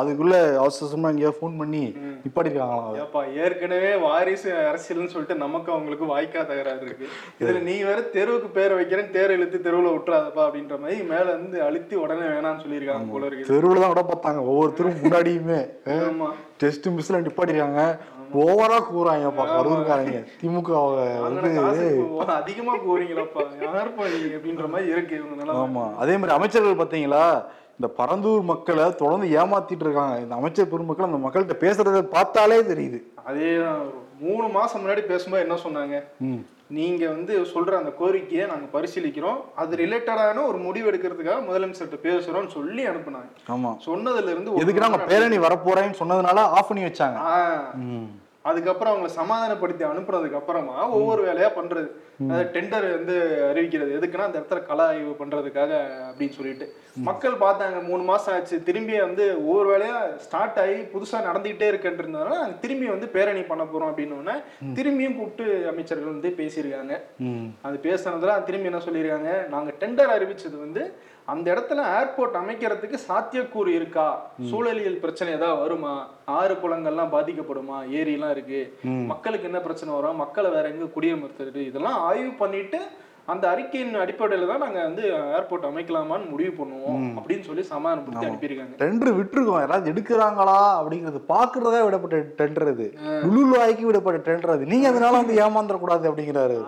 [0.00, 1.82] அதுக்குள்ள அவசரமா எங்கேயா ஃபோன் பண்ணி
[2.24, 3.00] நிப்பாட்டிருக்காங்களாம் அதை.
[3.04, 7.08] ஏப்பா ஏற்கனவே வாரிசு அரசியல்னு சொல்லிட்டு நமக்கு அவங்களுக்கு வாய்க்கா தகராறு இருக்கு.
[7.42, 11.96] இதுல நீ வேற தெருவுக்கு பேரை வைக்கிறேன் தேர் இழுத்து தெருவுல விட்டுறாதப்பா அப்படின்ற மாதிரி மேல இருந்து அழுத்தி
[12.04, 13.50] உடனே வேணாம்னு சொல்லியிருக்காங்க போல இருக்கு.
[13.52, 14.42] தெருவுல தான் விட பார்த்தாங்க.
[14.52, 15.60] ஒவ்வொருத்தரும் முன்னாடியுமே
[15.98, 16.30] ஆமா.
[16.64, 17.82] டெஸ்ட் மிஸ்ல நிப்பாட்டிருக்காங்க.
[18.32, 24.04] ஓவரா கூறாங்கப்பா கரூருக்காரங்க திமுக ஓ, அதிகமா போறீங்களாப்பா யாருப்பா
[24.36, 25.16] அப்படின்ற மாதிரி இருக்கு.
[25.52, 25.94] ஆமா.
[25.96, 27.44] அதே மாதிரி அமைச்சர்கள் பாத்தீங்களா
[27.78, 30.20] இந்த பரந்தூர் மக்களை தொடர்ந்து ஏமாத்திட்டு இருக்காங்க.
[30.20, 32.98] இந்த அமைச்சர் பெருமக்கள் அந்த மக்கள்கிட்ட பேசுறத பார்த்தாலே தெரியுது.
[33.26, 33.44] ஒரு
[34.20, 36.02] மூணு மாசம் முன்னாடி பேசும்போது என்ன சொன்னாங்க.
[36.68, 39.38] நீங்க வந்து சொல்ற அந்த கோரிக்கையை நாங்க பரிசீலிக்கிறோம்.
[39.54, 43.30] அது ரிலேட்டடான ஒரு முடிவு எடுக்கிறதுக்காக முதலமைச்சர்கிட்ட பேசுறோம்னு சொல்லி அனுப்புனாங்க.
[43.48, 43.76] ஆமா.
[43.86, 47.18] சொன்னதுல இருந்து எதுக்கு நாங்க பேரணி வரப்போறேன்னு சொன்னதுனால ஆஃப் பண்ணி வச்சாங்க.
[48.48, 51.88] அதுக்கப்புறம் அவங்களை சமாதானப்படுத்தி அனுப்புனதுக்கு அப்புறமா ஒவ்வொரு வேலையா பண்றது.
[52.24, 53.16] அதாவது டெண்டர் வந்து
[53.48, 53.90] அறிவிக்கிறது.
[53.98, 55.72] எதுக்குன்னா அந்த இடத்துல கள ஆய்வு பண்றதுக்காக
[56.08, 56.66] அப்படின்னு சொல்லிட்டு.
[57.08, 58.56] மக்கள் பார்த்தாங்க மூணு மாசம் ஆச்சு.
[58.68, 64.18] திரும்பி வந்து ஒவ்வொரு வேலையா ஸ்டார்ட் ஆகி புதுசா நடந்துகிட்டே இருக்குன்றதுனால திரும்பி வந்து பேரணி பண்ண போறோம் அப்படின்னு
[64.20, 64.36] உடனே
[64.78, 66.96] திரும்பியும் கூப்பிட்டு அமைச்சர்கள் வந்து பேசியிருக்காங்க.
[67.68, 70.84] அது பேசுனதுல திரும்பி என்ன சொல்லியிருக்காங்க நாங்க டெண்டர் அறிவிச்சது வந்து
[71.32, 74.06] அந்த இடத்துல ஏர்போர்ட் அமைக்கிறதுக்கு சாத்தியக்கூறு இருக்கா?
[74.50, 75.92] சூழலியல் பிரச்சனை ஏதாவது வருமா?
[76.38, 77.78] ஆறு குளங்கள்லாம் பாதிக்கப்படுமா?
[77.98, 78.60] ஏரி எல்லாம் இருக்கு
[79.12, 80.20] மக்களுக்கு என்ன பிரச்சனை வரும்?
[80.24, 81.62] மக்களை வேற எங்க குடியமர்த்துறது?
[81.70, 82.80] இதெல்லாம் ஆய்வு பண்ணிட்டு
[83.32, 85.02] அந்த அறிக்கையின் அடிப்படையில தான் நாங்க வந்து
[85.38, 88.74] ஏர்போர்ட் அமைக்கலாமான்னு முடிவு பண்ணுவோம் அப்படின்னு சொல்லி சமாதானப்படுத்தி அனுப்பியிருக்காங்க.
[88.82, 89.60] டெண்டர் விட்டுருக்கோம்.
[89.62, 92.86] யாராவது எடுக்கிறாங்களா அப்படிங்கிறது பாக்குறதா விடப்பட்ட டெண்டர் அது.
[93.26, 94.64] லுலுலாய்க்கு விடப்பட்ட டெண்டர் அது.
[94.72, 96.58] நீங்க அதனால வந்து ஏமாந்துடக்கூடாது அப்படிங்கிறாரு.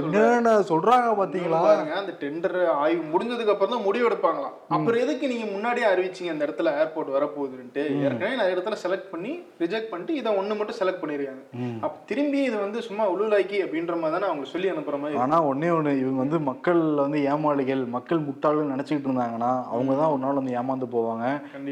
[0.00, 1.62] என்னென்ன சொல்றாங்க பாத்தீங்களா?
[2.00, 4.56] அந்த டெண்டர் ஆய்வு முடிஞ்சதுக்கு அப்புறம் தான் முடிவு எடுப்பாங்களாம்.
[4.76, 7.84] அப்புறம் எதுக்கு நீங்க முன்னாடியே அறிவிச்சீங்க அந்த இடத்துல ஏர்போர்ட் வரப்போகுதுன்ட்டு?
[8.06, 11.44] ஏற்கனவே நிறைய இடத்துல செலக்ட் பண்ணி ரிஜெக்ட் பண்ணிட்டு இதை ஒண்ணு மட்டும் செலக்ட் பண்ணிருக்காங்க.
[11.84, 15.70] அப்ப திரும்பி இது வந்து சும்மா உளுலாக்கி அப்படின்ற மாதிரி தானே அவங்க சொல்லி அனுப்புற மாதிரி ஆனா ஒண்ணே
[15.78, 20.56] ஒண்ணு இவங்க வந்து மக்கள் வந்து ஏமாளிகள் மக்கள் முட்டாள்கள் நினைச்சுக்கிட்டு இருந்தாங்கன்னா அவங்க தான் ஒரு நாள் வந்து
[20.56, 21.24] ஏமாந்து போவாங்க.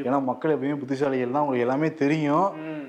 [0.02, 2.84] ஏன்னா மக்கள் எப்பயுமே புத்திசாலிகள் தான் அவங்களுக்கு எல்லாமே தெரியும் ம்.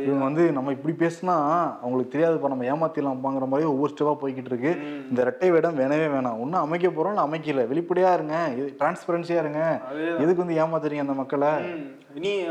[0.00, 1.34] இவங்க வந்து நம்ம இப்படி பேசினா
[1.82, 4.76] அவங்களுக்கு தெரியாதுப்பா நம்ம ஏமாத்திடலாம்ப்பாங்கிற மாதிரி ஒவ்வொரு ஸ்டெப்பா போய்கிட்டு இருக்கு.
[5.10, 6.38] இந்த ரெட்டை வேடம் வேணவே வேணாம்.
[6.38, 7.66] ஒன்னும் அமைக்க போறோம் இல்ல அமைக்கல.
[7.72, 8.36] வெளிப்படையா இருங்க.
[8.80, 9.80] டிரான்ஸ்பரன்சியா இருங்க.
[10.18, 11.48] எதுக்கு வந்து ஏமாத்துறீங்க அந்த மக்களை.
[12.14, 12.44] நீ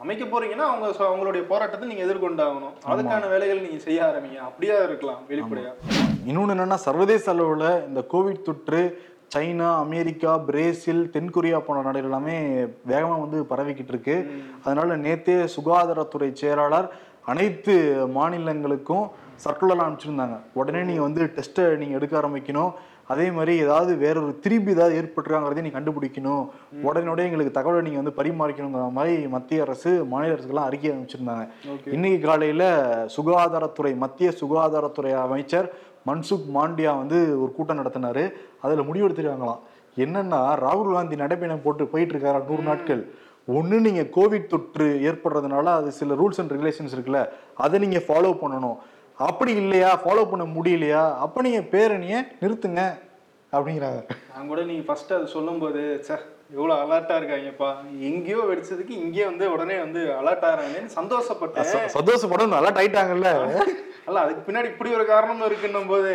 [0.00, 2.74] அமைக்க போறீங்கன்னா அவங்க அவங்களுடைய போராட்டத்தை நீங்க எதிர்கொண்டாகணும்.
[2.86, 4.36] அதுக்கான வேலைகள் நீங்க செய்ய ஆரம்பிங்க.
[4.36, 5.72] அப்படியே இருக்கலாம் வெளிப்படையா.
[6.24, 8.82] இன்னொன்று என்னன்னா சர்வதேச அளவில் இந்த கோவிட் தொற்று
[9.34, 12.36] சைனா அமெரிக்கா பிரேசில் தென்கொரியா போன்ற நாடுகள் எல்லாமே
[12.90, 14.16] வேகமாக வந்து பரவிக்கிட்டு இருக்கு.
[14.64, 16.88] அதனால நேத்தே சுகாதாரத்துறை செயலாளர்
[17.32, 17.74] அனைத்து
[18.18, 19.06] மாநிலங்களுக்கும்
[19.44, 20.36] சர்க்குலர் அனுப்பிச்சிருந்தாங்க.
[20.60, 22.72] உடனே நீங்கள் வந்து டெஸ்ட்டை நீங்கள் எடுக்க ஆரம்பிக்கணும்.
[23.12, 26.42] அதே மாதிரி ஏதாவது வேறொரு திரும்பி ஏதாவது ஏற்பட்டிருக்காங்கிறதையும் நீ கண்டுபிடிக்கணும்.
[26.88, 31.44] உடனே எங்களுக்கு தகவலை நீங்கள் வந்து பரிமாறிக்கணுங்கிற மாதிரி மத்திய அரசு மாநில அரசுக்கெல்லாம் அறிக்கை அனுப்பிச்சிருந்தாங்க.
[31.96, 32.64] இன்னைக்கு காலையில
[33.16, 35.68] சுகாதாரத்துறை மத்திய சுகாதாரத்துறை அமைச்சர்
[36.08, 38.24] மன்சுக் மாண்டியா வந்து ஒரு கூட்டம் நடத்தினாரு.
[38.64, 39.62] அதுல முடிவெடுத்திருக்காங்களாம்.
[40.04, 43.02] என்னன்னா ராகுல் காந்தி நடைபயணம் போட்டு போயிட்டு இருக்காரா நூறு நாட்கள்?
[43.56, 47.20] ஒண்ணு நீங்க கோவிட் தொற்று ஏற்படுறதுனால அது சில ரூல்ஸ் அண்ட் ரெகுலேஷன்ஸ் இருக்குல்ல
[47.64, 48.78] அதை நீங்க ஃபாலோ பண்ணணும்.
[49.28, 49.90] அப்படி இல்லையா?
[50.02, 51.04] ஃபாலோ பண்ண முடியலையா?
[51.24, 52.82] அப்ப நீங்க பேரணியை நிறுத்துங்க
[53.52, 54.00] அப்படிங்கிறாங்க.
[54.34, 56.16] நான் கூட நீங்க ஃபர்ஸ்ட் அது சொல்லும்போது சே
[56.56, 57.70] எவ்வளவு அலர்ட்டா இருக்காங்கப்பா.
[58.10, 61.72] எங்கேயோ வெடிச்சதுக்கு இங்கேயே வந்து உடனே வந்து அலர்ட் ஆகிறாங்கன்னு சந்தோஷப்பட்டேன்.
[61.98, 63.32] சந்தோஷப்படும் நல்லா டைட்டாங்கல்ல
[64.08, 66.12] அல்ல அதுக்கு பின்னாடி இப்படி ஒரு காரணமும் இருக்குன்னும் போது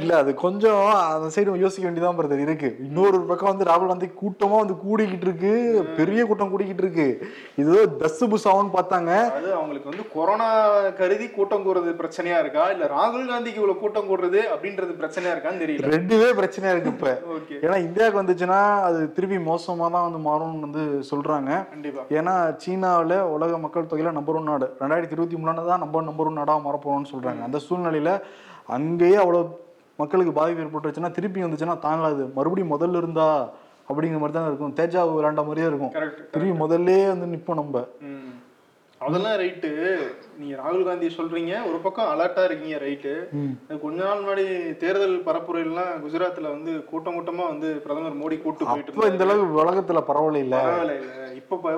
[0.00, 0.80] இல்ல அது கொஞ்சம்
[1.12, 2.68] அந்த சைடு யோசிக்க வேண்டியதான் பிரதர் இருக்கு.
[2.86, 5.52] இன்னொரு பக்கம் வந்து ராகுல் காந்தி கூட்டமா வந்து கூடிக்கிட்டு இருக்கு.
[5.98, 7.06] பெரிய கூட்டம் கூடிக்கிட்டு இருக்கு.
[7.62, 9.12] இது தஸ் புசாவுன்னு பார்த்தாங்க.
[9.38, 10.48] அது அவங்களுக்கு வந்து கொரோனா
[11.00, 12.64] கருதி கூட்டம் கூடுறது பிரச்சனையா இருக்கா?
[12.74, 15.92] இல்ல ராகுல் காந்திக்கு இவ்வளவு கூட்டம் கூடுறது அப்படின்றது பிரச்சனையா இருக்கான்னு தெரியல.
[15.96, 17.14] ரெண்டுவே பிரச்சனையா இருக்கு இப்ப.
[17.64, 21.50] ஏன்னா இந்தியாவுக்கு வந்துச்சுன்னா அது திருப்பி மோசமா தான் வந்து மாறும்னு வந்து சொல்றாங்க.
[21.74, 22.04] கண்டிப்பா.
[22.20, 24.68] ஏன்னா சீனாவில் உலக மக்கள் தொகையில நம்பர் ஒன் நாடு.
[24.82, 27.42] ரெண்டாயிரத்தி இருபத்தி மூணுல தான் நம்ம நம்பர் ஒன் நாடாக மாறப்போறோம்னு சொல்றாங்க.
[27.48, 28.12] அந்த சூழ்நிலையில
[28.76, 29.42] அங்கேயே அவ்வளோ
[29.98, 33.28] மக்களுக்கு பாதிப்பு ஏற்பட்டுருச்சுன்னா திருப்பி வந்துச்சுன்னா தாங்காது மறுபடியும் முதல்ல இருந்தா
[33.88, 34.76] அப்படிங்கிற மாதிரி தான் இருக்கும்.
[34.78, 35.92] தேஜா விளாண்ட மாதிரியே இருக்கும்.
[35.96, 37.82] கரெக்ட் திரும்பி முதல்ல வந்து நிப்போம் நம்ம.
[39.00, 39.70] அதெல்லாம் ரைட்டு
[40.38, 41.54] நீங்க ராகுல் காந்தி சொல்றீங்க.
[41.70, 43.12] ஒரு பக்கம் அலர்ட்டா இருக்கீங்க ரைட்டு
[43.82, 44.44] கொஞ்ச நாள் முன்னாடி
[44.82, 50.44] தேர்தல் பரப்புரையெல்லாம் குஜராத்ல வந்து கூட்டம் கூட்டமா வந்து பிரதமர் மோடி கூட்டு போயிட்டு இந்த அளவுக்கு உலகத்துல பரவாயில்ல
[50.46, 50.96] இல்ல.
[51.40, 51.74] இப்ப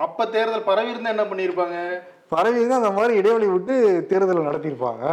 [0.00, 1.76] அப்ப தேர்தல் பரவி இருந்தா என்ன பண்ணிருப்பாங்க
[2.34, 3.74] பரவி தான் அந்த மாதிரி இடைவெளி விட்டு
[4.10, 5.04] தேர்தல் நடத்தியிருப்பாங்க.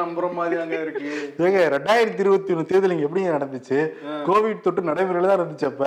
[0.00, 1.08] நம்புற மாதிரி அங்க இருக்கு.
[1.46, 3.78] ஏங்க ரெண்டாயிரத்தி இருபத்தி ஒண்ணு தேர்தல் இங்க எப்படிங்க நடந்துச்சு?
[4.28, 5.84] கோவிட் தொட்டு நடைமுறையில தான் இருந்துச்சு அப்ப.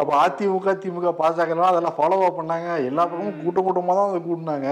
[0.00, 2.70] அப்ப அதிமுக திமுக பாஜக அதெல்லாம் ஃபாலோ அப் பண்ணாங்க.
[2.90, 4.68] எல்லா பக்கமும் கூட்டம் கூட்டமா தான் அதை கூட்டினாங்க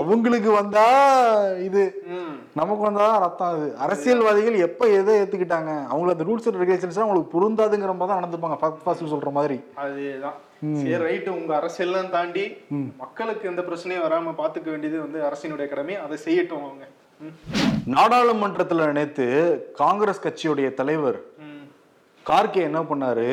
[0.00, 0.86] அவங்களுக்கு வந்தா
[1.68, 1.84] இது.
[2.60, 3.68] நமக்கு வந்தா ரத்தம் அது.
[3.86, 5.72] அரசியல்வாதிகள் எப்ப எதை ஏத்துக்கிட்டாங்க?
[5.90, 9.04] அவங்களுக்கு அந்த ரூல்ஸ் அண்ட் ரெகுலேஷன்ஸ் அவங்களுக்கு பொருந்தாதுங்கிற மாதிரி தான் நடந்துப்பாங்க.
[9.14, 9.58] சொல்ற மாதிரி.
[9.84, 10.36] அதேதான்.
[10.60, 12.44] சரி ரைட்டு உங்க அரசியல்லாம் தாண்டி
[12.96, 15.96] மக்களுக்கு எந்த பிரச்சனையும் வராம பாத்துக்க வேண்டியது வந்து அரசினுடைய கடமை.
[15.96, 16.84] அதை செய்யட்டும் அவங்க.
[17.94, 19.26] நாடாளுமன்றத்துல நேத்து
[19.76, 21.18] காங்கிரஸ் கட்சியுடைய தலைவர்.
[22.26, 23.28] கார்கே என்ன பண்ணாரு?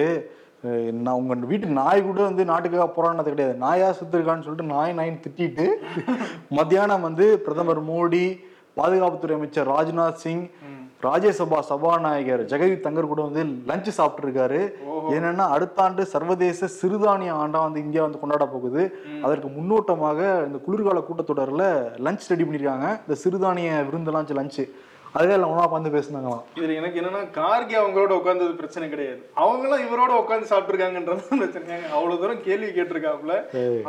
[0.92, 3.56] நான் உங்க வீட்டு நாய் கூட வந்து நாட்டுக்காக போராடினது கிடையாது.
[3.58, 5.66] நாயா சுத்திருக்கான்னு சொல்லிட்டு நாய் நாயின்னு திட்டிட்டு
[6.58, 8.26] மத்தியானம் வந்து பிரதமர் மோடி
[8.78, 10.46] பாதுகாப்புத்துறை அமைச்சர் ராஜ்நாத் சிங்
[11.08, 14.60] ராஜ்யசபா சபாநாயகர் ஜெகதீப் தங்கர் கூட வந்து லஞ்ச் சாப்பிட்டு இருக்காரு
[15.16, 18.84] என்னன்னா அடுத்த ஆண்டு சர்வதேச சிறுதானிய ஆண்டா வந்து இந்தியா வந்து கொண்டாட போகுது.
[19.26, 21.66] அதற்கு முன்னோட்டமாக இந்த குளிர்கால கூட்டத்தொடர்ல
[22.08, 22.88] லஞ்ச் ரெடி பண்ணிருக்காங்க.
[23.06, 24.62] இந்த சிறுதானிய விருந்தெல்லாம் லஞ்ச்
[25.16, 26.44] அதுவே எல்லாம் ஒன்றா உட்காந்து பேசுனாங்களாம்.
[26.58, 29.20] இதுல எனக்கு என்னன்னா கார்கே அவங்களோட உட்கார்ந்தது பிரச்சனை கிடையாது.
[29.34, 31.78] அவங்களும் இவரோட உட்கார்ந்து சாப்பிட்டுருக்காங்கன்றது பிரச்சனை.
[31.92, 33.36] அவ்வளவு தூரம் கேள்வி கேட்டிருக்காப்புல.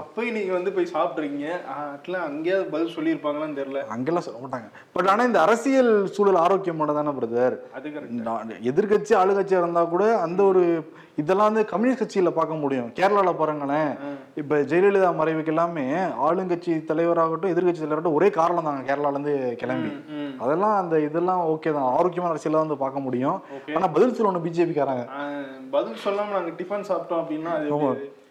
[0.02, 3.82] அப்பயும் நீங்க வந்து போய் சாப்பிட்றீங்க அட்லாம் அங்கேயாவது பதில் சொல்லியிருப்பாங்களான்னு தெரியல.
[3.86, 4.68] அங்கெல்லாம் சொல்ல மாட்டாங்க.
[4.92, 8.52] பட் ஆனா இந்த அரசியல் சூழல் ஆரோக்கியமானதானே பிரதர் அது correct.
[8.72, 12.88] எதிர்கட்சி ஆளுங்கட்சியா இருந்தா கூட அந்த ஒரு இதெல்லாம் வந்து கம்யூனிஸ்ட் கட்சியில பார்க்க முடியும்.
[12.98, 13.90] கேரளால பாருங்களேன்.
[14.40, 15.84] இப்ப ஜெயலலிதா மறைவுக்கு எல்லாமே
[16.28, 19.92] ஆளுங்கட்சி தலைவராகட்டும் எதிர்கட்சி தலைவராகட்டும் ஒரே காரணம் தாங்க கேரளால இருந்து கிளம்பி.
[20.44, 21.88] அதெல்லாம் அந்த இதெல்லாம் ஓகே தான்.
[21.98, 23.38] ஆரோக்கியமான அரசியல வந்து பார்க்க முடியும்.
[23.76, 25.06] ஆனா பதில் சொல்லணும் பிஜேபிக்காரங்க
[25.76, 27.54] பதில் சொல்லாம நாங்க டிஃபன் சாப்பிட்டோம் அப்படின்னா?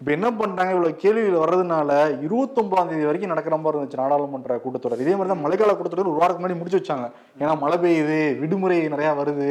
[0.03, 0.71] இப்ப என்ன பண்றாங்க?
[0.75, 1.89] இவ்வளவு கேள்விகள் வர்றதுனால
[2.25, 5.03] இருபத்தொன்பதாம் தேதி வரைக்கும் நடக்கிற மாதிரி இருந்துச்சு நாடாளுமன்ற கூட்டத்தொடர்.
[5.03, 7.05] இதே மாதிரி தான் மழைக்கால கூட்டத்தொடர் ஒரு வாரத்துக்கு முன்னாடி முடிச்சு வச்சாங்க.
[7.41, 9.47] ஏன்னா மழை பெய்யுது விடுமுறை நிறைய வருது.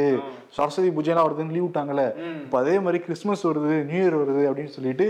[0.57, 2.05] சரஸ்வதி பூஜைலாம் வருதுன்னு லீவ் விட்டாங்கல்ல.
[2.43, 5.07] இப்ப அதே மாதிரி கிறிஸ்மஸ் வருது நியூ இயர் வருது அப்படின்னு சொல்லிட்டு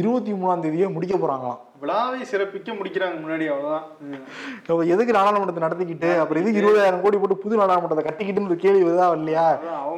[0.00, 1.62] இருபத்தி மூணாம் தேதியே முடிக்க போறாங்களாம்.
[1.80, 3.84] விழாவை சிறப்பிக்க முடிக்கிறாங்க முன்னாடி அவ்வளவுதான்.
[4.06, 4.20] ம்.
[4.66, 9.06] அப்ப எதுக்கு நாடாளுமன்றத்தை நடத்திக்கிட்டு அப்புறம் எதுக்கு இருபதாயிரம் கோடி போட்டு புது நாடாளுமன்றத்தை கட்டிக்கிட்டுன்னு ஒரு கேள்வி வருதா
[9.18, 9.44] இல்லையா?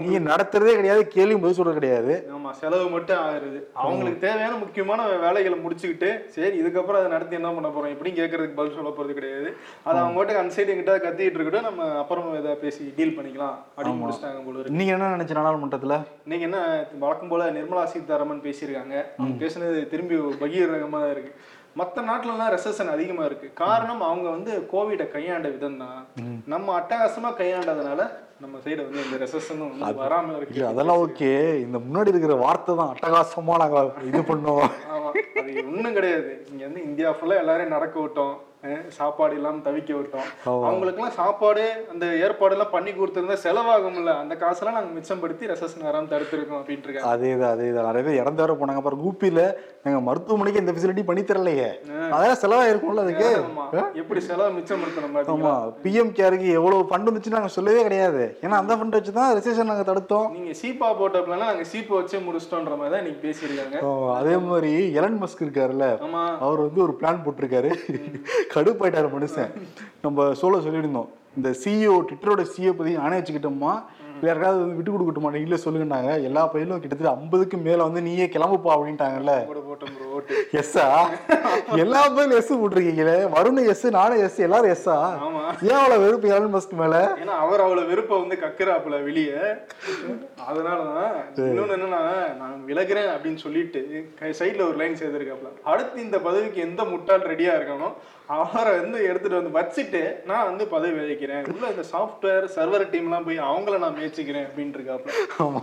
[0.01, 2.15] நீங்க நடத்துறதே கிடையாது கேள்வி பதில் சொல்றது கிடையாது.
[2.35, 3.59] ஆமா செலவு மட்டும் ஆகுறது.
[3.83, 7.93] அவங்களுக்கு தேவையான முக்கியமான வேலைகளை முடிச்சுக்கிட்டு சரி இதுக்கப்புறம் அதை நடத்தி என்ன பண்ண போறோம்?
[7.95, 9.49] இப்படின்னு கேட்கறதுக்கு பதில் சொல்ல போறது கிடையாது.
[9.87, 14.43] அது அவங்க மட்டும் அன்சைடு எங்கிட்ட கத்திட்டு இருக்கட்டும் நம்ம அப்புறம் இதை பேசி டீல் பண்ணிக்கலாம் அப்படின்னு முடிச்சிட்டாங்க
[14.45, 15.97] போல நீங்க என்ன நினைச்ச நாடாளுமன்றத்துல?
[16.27, 16.59] இன்னைக்கு என்ன
[16.99, 18.97] வழக்கம் போல நிர்மலா சீதாராமன் பேசியிருக்காங்க.
[19.19, 21.33] அவங்க பேசுனது திரும்பி பகீரகமா தான் இருக்கு.
[21.79, 23.49] மற்ற நாட்டுலலாம் ரெசன் அதிகமா இருக்கு.
[23.63, 25.99] காரணம் அவங்க வந்து கோவிட கையாண்ட விதம் தான்
[26.53, 28.01] நம்ம அட்டகாசமா கையாண்டதுனால
[28.43, 31.31] நம்ம சைடு வந்து இந்த ரெசஸனும் வந்து வராம இல்ல, இருக்கு அதெல்லாம் ஓகே
[31.65, 33.79] இந்த முன்னாடி இருக்கிற வார்த்தை தான் அட்டகாசமா நாங்க
[34.11, 34.67] இது பண்ணோம்.
[34.95, 35.11] ஆமா
[35.41, 36.33] அது ஒண்ணும் கிடையாது.
[36.53, 38.37] இங்க வந்து இந்தியா ஃபுல்லா எல்லாரையும் நடக்க விட்டோம்.
[38.97, 40.29] சாப்பாடு இல்லாம தவிக்க விட்டோம்.
[40.69, 44.13] அவங்களுக்கு எல்லாம் சாப்பாடு அந்த ஏற்பாடு எல்லாம் பண்ணி கொடுத்திருந்தா செலவாகும்ல.
[44.23, 47.87] அந்த காசெல்லாம் நாங்க மிச்சப்படுத்தி ரெசன் வராம தடுத்திருக்கோம் அப்படின்ட்டு இருக்காங்க அதேதான் அதேதான்.
[47.89, 48.81] நிறைய பேர் இறந்து வர போனாங்க.
[48.83, 49.43] அப்புறம் ஊப்பியில
[49.85, 51.69] நாங்க மருத்துவமனைக்கு எந்த ஃபெசிலிட்டி பண்ணி தரலையே.
[52.15, 53.31] அதெல்லாம் செலவா இருக்கும்ல அதுக்கு.
[54.03, 55.21] எப்படி செலவு மிச்சப்படுத்தணும் ஆமா.
[55.21, 58.25] பாத்தீங்களா பிஎம் கேருக்கு எவ்வளவு ஃபண்ட் வந்துச்சு நாங்க சொல்லவே கிடையாது.
[58.45, 60.29] ஏன்னா அந்த ஃபண்ட் வச்சு தான் ரெசேஷன் நாங்க தடுத்தோம்.
[60.39, 63.79] நீங்க சீப்பா போட்டப்பலாம் நாங்க சீப்பை வச்சு முடிச்சிட்டோன்ற மாதிரி தான் இன்னைக்கு பேசியிருக்காங்க.
[64.19, 65.89] அதே மாதிரி எலன் மஸ்க் இருக்காருல்ல.
[66.47, 67.73] அவர் வந்து ஒரு பிளான் போட்டிருக்காரு.
[68.55, 69.51] கடுப்பாயிட்டாரு மனுஷன்.
[70.03, 73.73] நம்ம சோழ சொல்லியிருந்தோம் இந்த சிஇஓ ட்விட்டரோட சிஇஓ பத்தி நானே வச்சுக்கிட்டோமா?
[74.15, 76.23] இல்ல யாருக்காவது வந்து விட்டு கொடுக்கட்டுமா இல்ல சொல்லுங்கன்னாங்க.
[76.23, 79.35] எல்லா பயிலும் கிட்டத்தட்ட ஐம்பதுக்கு மேலே வந்து நீயே கிளம்புப்பா அப்படின்ட்டாங்கல்ல.
[80.61, 80.87] எஸ்ஸா
[81.83, 83.17] எல்லா பையலும் எஸ் போட்டிருக்கீங்களே.
[83.35, 84.97] வருண் எஸ் நானும் எஸ் எல்லாரும் எஸ்ஸா
[85.69, 86.97] ஏன் அவ்வளவு வெறுப்பு எலன் மஸ்க் மேல?
[87.23, 89.33] ஏன்னா அவர் அவ்வளவு விருப்பம் வந்து கக்குறாப்புல வெளிய.
[90.49, 91.15] அதனாலதான்
[91.47, 92.03] இன்னொன்னு என்னன்னா
[92.43, 93.83] நான் விலகுறேன் அப்படின்னு சொல்லிட்டு
[94.41, 95.51] சைட்ல ஒரு லைன் சேர்த்திருக்காப்புல.
[95.65, 97.91] அடுத்து இந்த பதவிக்கு எந்த முட்டாள் ரெடியா இருக்கானோ
[98.37, 103.39] அவரை வந்து எடுத்துட்டு வந்து வச்சுட்டு நான் வந்து பதவி விதைக்கிறேன் உள்ள இந்த சாஃப்ட்வேர் சர்வர் டீம்லாம் போய்
[103.49, 105.13] அவங்கள நான் முயற்சிக்கிறேன் அப்படின்ட்டு இருக்காப்புல
[105.45, 105.61] ஆமா.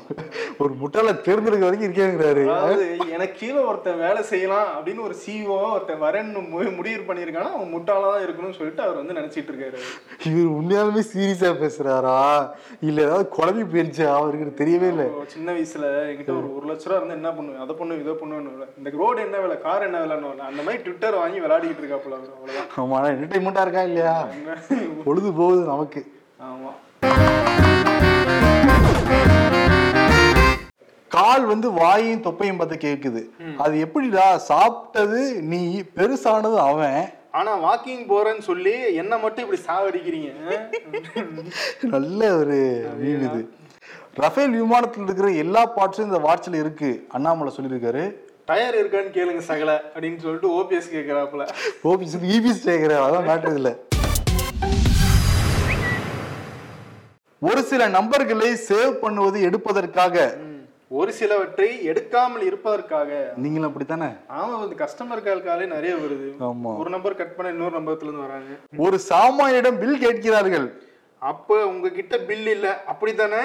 [0.58, 2.43] ஒரு முட்டாள தேர்ந்தெடுக்க வரைக்கும் இருக்கேங்கிறாரு.
[2.56, 6.41] அதாவது எனக்கு கீழே ஒருத்தன் வேலை செய்யலாம் அப்படின்னு ஒரு சிஓ ஒருத்தன் வரேன்னு
[6.78, 9.80] முடிவு பண்ணியிருக்கானா அவன் முட்டாளா தான் இருக்கணும்னு சொல்லிட்டு அவர் வந்து நினைச்சிட்டு இருக்காரு.
[10.30, 12.18] இவர் உண்மையாலுமே சீரியஸா பேசுறாரா?
[12.89, 14.08] இல்ல ஏதாவது குழம்பி போயிருச்சா?
[14.20, 15.08] அவருக்கு தெரியவே இல்லை.
[15.36, 17.62] சின்ன வயசுல என்கிட்ட ஒரு ஒரு லட்ச ரூபா இருந்தா என்ன பண்ணுவேன்?
[17.65, 19.58] அதை பண்ணுவேன் இதை பண்ணுவேன்னு இந்த ரோடு என்ன வேலை?
[19.68, 22.70] கார் என்ன வேலைன்னு அந்த மாதிரி ட்விட்டர் வாங்கி விளையாடிக்கிட்டு இருக்காப்புல அவ்வளவுதான்.
[22.84, 24.15] ஆமா என்டர்டைன்மெண்டா இருக்கா இல்லையா?
[25.08, 26.04] பொழுது போகுது நமக்கு.
[26.52, 26.72] ஆமா.
[31.15, 33.21] கால் வந்து வாயையும் தொப்பையும் பார்த்து கேக்குது.
[33.63, 34.25] அது எப்படிடா?
[34.49, 35.19] சாப்பிட்டது
[35.51, 35.62] நீ
[35.97, 36.99] பெருசானது அவன்.
[37.39, 40.30] ஆனா வாக்கிங் போறேன்னு சொல்லி என்ன மட்டும் இப்படி சாவடிக்கிறீங்க
[41.93, 42.58] நல்ல ஒரு
[43.01, 43.41] மீன் இது.
[44.23, 46.89] ரஃபேல் விமானத்தில் இருக்கிற எல்லா பார்ட்ஸும் இந்த வாட்சில் இருக்கு.
[47.15, 48.04] அண்ணாமலை சொல்லியிருக்காரு.
[48.49, 51.43] டயர் இருக்கான்னு கேளுங்க சகல அப்படின்னு சொல்லிட்டு ஓபிஎஸ் கேக்குறாப்புல.
[51.91, 53.71] ஓபிஎஸ் இபிஎஸ் கேட்கிறார் அதான் மேட்ரு இல்ல
[57.41, 60.15] ஒரு சில நம்பர்களை சேவ் பண்ணுவது எடுப்பதற்காக.
[60.98, 63.34] ஒரு சிலவற்றை எடுக்காமல் இருப்பதற்காக.
[63.36, 64.10] நீங்களும் அப்படித்தானே?
[64.40, 66.28] ஆமா வந்து கஸ்டமர் கால்காலே நிறைய வருது.
[66.40, 66.72] ஆமா.
[66.78, 68.54] ஒரு நம்பர் கட் பண்ண இன்னொரு நம்பர்ல இருந்து வராங்க.
[68.78, 70.68] ஒரு சாமானியிடம் பில் கேட்கிறார்கள்.
[71.22, 72.84] அப்ப உங்ககிட்ட பில் இல்ல.
[72.86, 73.44] அப்படித்தானே?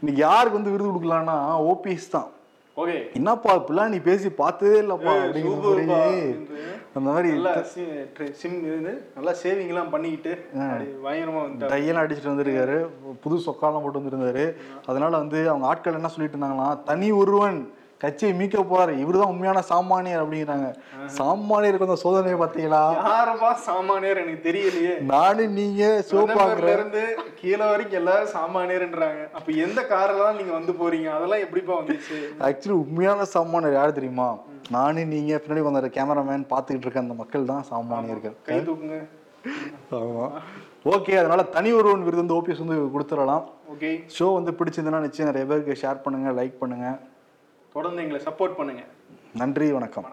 [0.00, 1.36] இன்னைக்கு யாருக்கு வந்து விருது கொடுக்கலாம்னா
[1.70, 2.30] ஓபிஎஸ் தான்.
[2.76, 2.96] ஓகே.
[3.14, 5.42] என்னப்பா இப்பெல்லாம் நீ பேசி பார்த்ததே இல்லப்பா மாதிரி.
[6.94, 7.28] அந்த மாதிரி
[8.40, 12.76] சிம் இது நல்லா சேவிங் எல்லாம் பண்ணிக்கிட்டு அப்படி பயங்கரமா வந்து டையெல்லாம் அடிச்சுட்டு வந்திருக்காரு.
[13.22, 14.44] புது சொக்காலாம் போட்டு வந்திருந்தாரு.
[14.90, 17.56] அதனால வந்து அவங்க ஆட்கள் என்ன சொல்லிட்டு இருந்தாங்களாம் தனி ஒருவன்
[18.04, 18.92] கட்சியை மீட்க போறாரு.
[19.02, 20.68] இவருதான் உண்மையான சாமானியர் அப்படிங்கிறாங்க.
[21.18, 22.82] சாமானியருக்கு வந்த சோதனையை பார்த்தீங்களா?
[23.08, 24.22] யாரப்பா சாமானியர்?
[24.22, 24.94] எனக்கு தெரியலையே.
[25.12, 27.02] நானும் நீங்க சிவப்பாக்குற நம்பர்ல இருந்து
[27.40, 29.22] கீழே வரைக்கும் எல்லாரும் சாமானியர்ன்றாங்க.
[29.38, 31.10] அப்ப எந்த கார்ல தான் நீங்க வந்து போறீங்க?
[31.18, 32.18] அதெல்லாம் எப்படிப்பா வந்துச்சு?
[32.48, 34.30] ஆக்சுவலி உண்மையான சாமானியர் யார் தெரியுமா?
[34.70, 38.34] நானும் நீங்க பின்னாடி வந்த கேமராமேன் பார்த்துக்கிட்டு இருக்க அந்த மக்கள் தான் சாமானியர்கள்.
[38.42, 39.06] கை தூக்குங்க.
[39.90, 40.30] ஆமா.
[40.84, 43.44] ஓகே அதனால தனி ஒருவன் விருது வந்து ஓபிஎஸ் வந்து கொடுத்துடலாம்.
[43.72, 46.98] ஓகே ஷோ வந்து பிடிச்சிருந்ததுன்னா நிச்சயம் நிறைய பேருக்கு ஷேர் பண்ணுங்க லைக் பண்ணுங்க.
[47.72, 48.84] தொடர்ந்து எங்களை சப்போர்ட் பண்ணுங்க.
[49.32, 50.04] நன்றி வணக்கம்.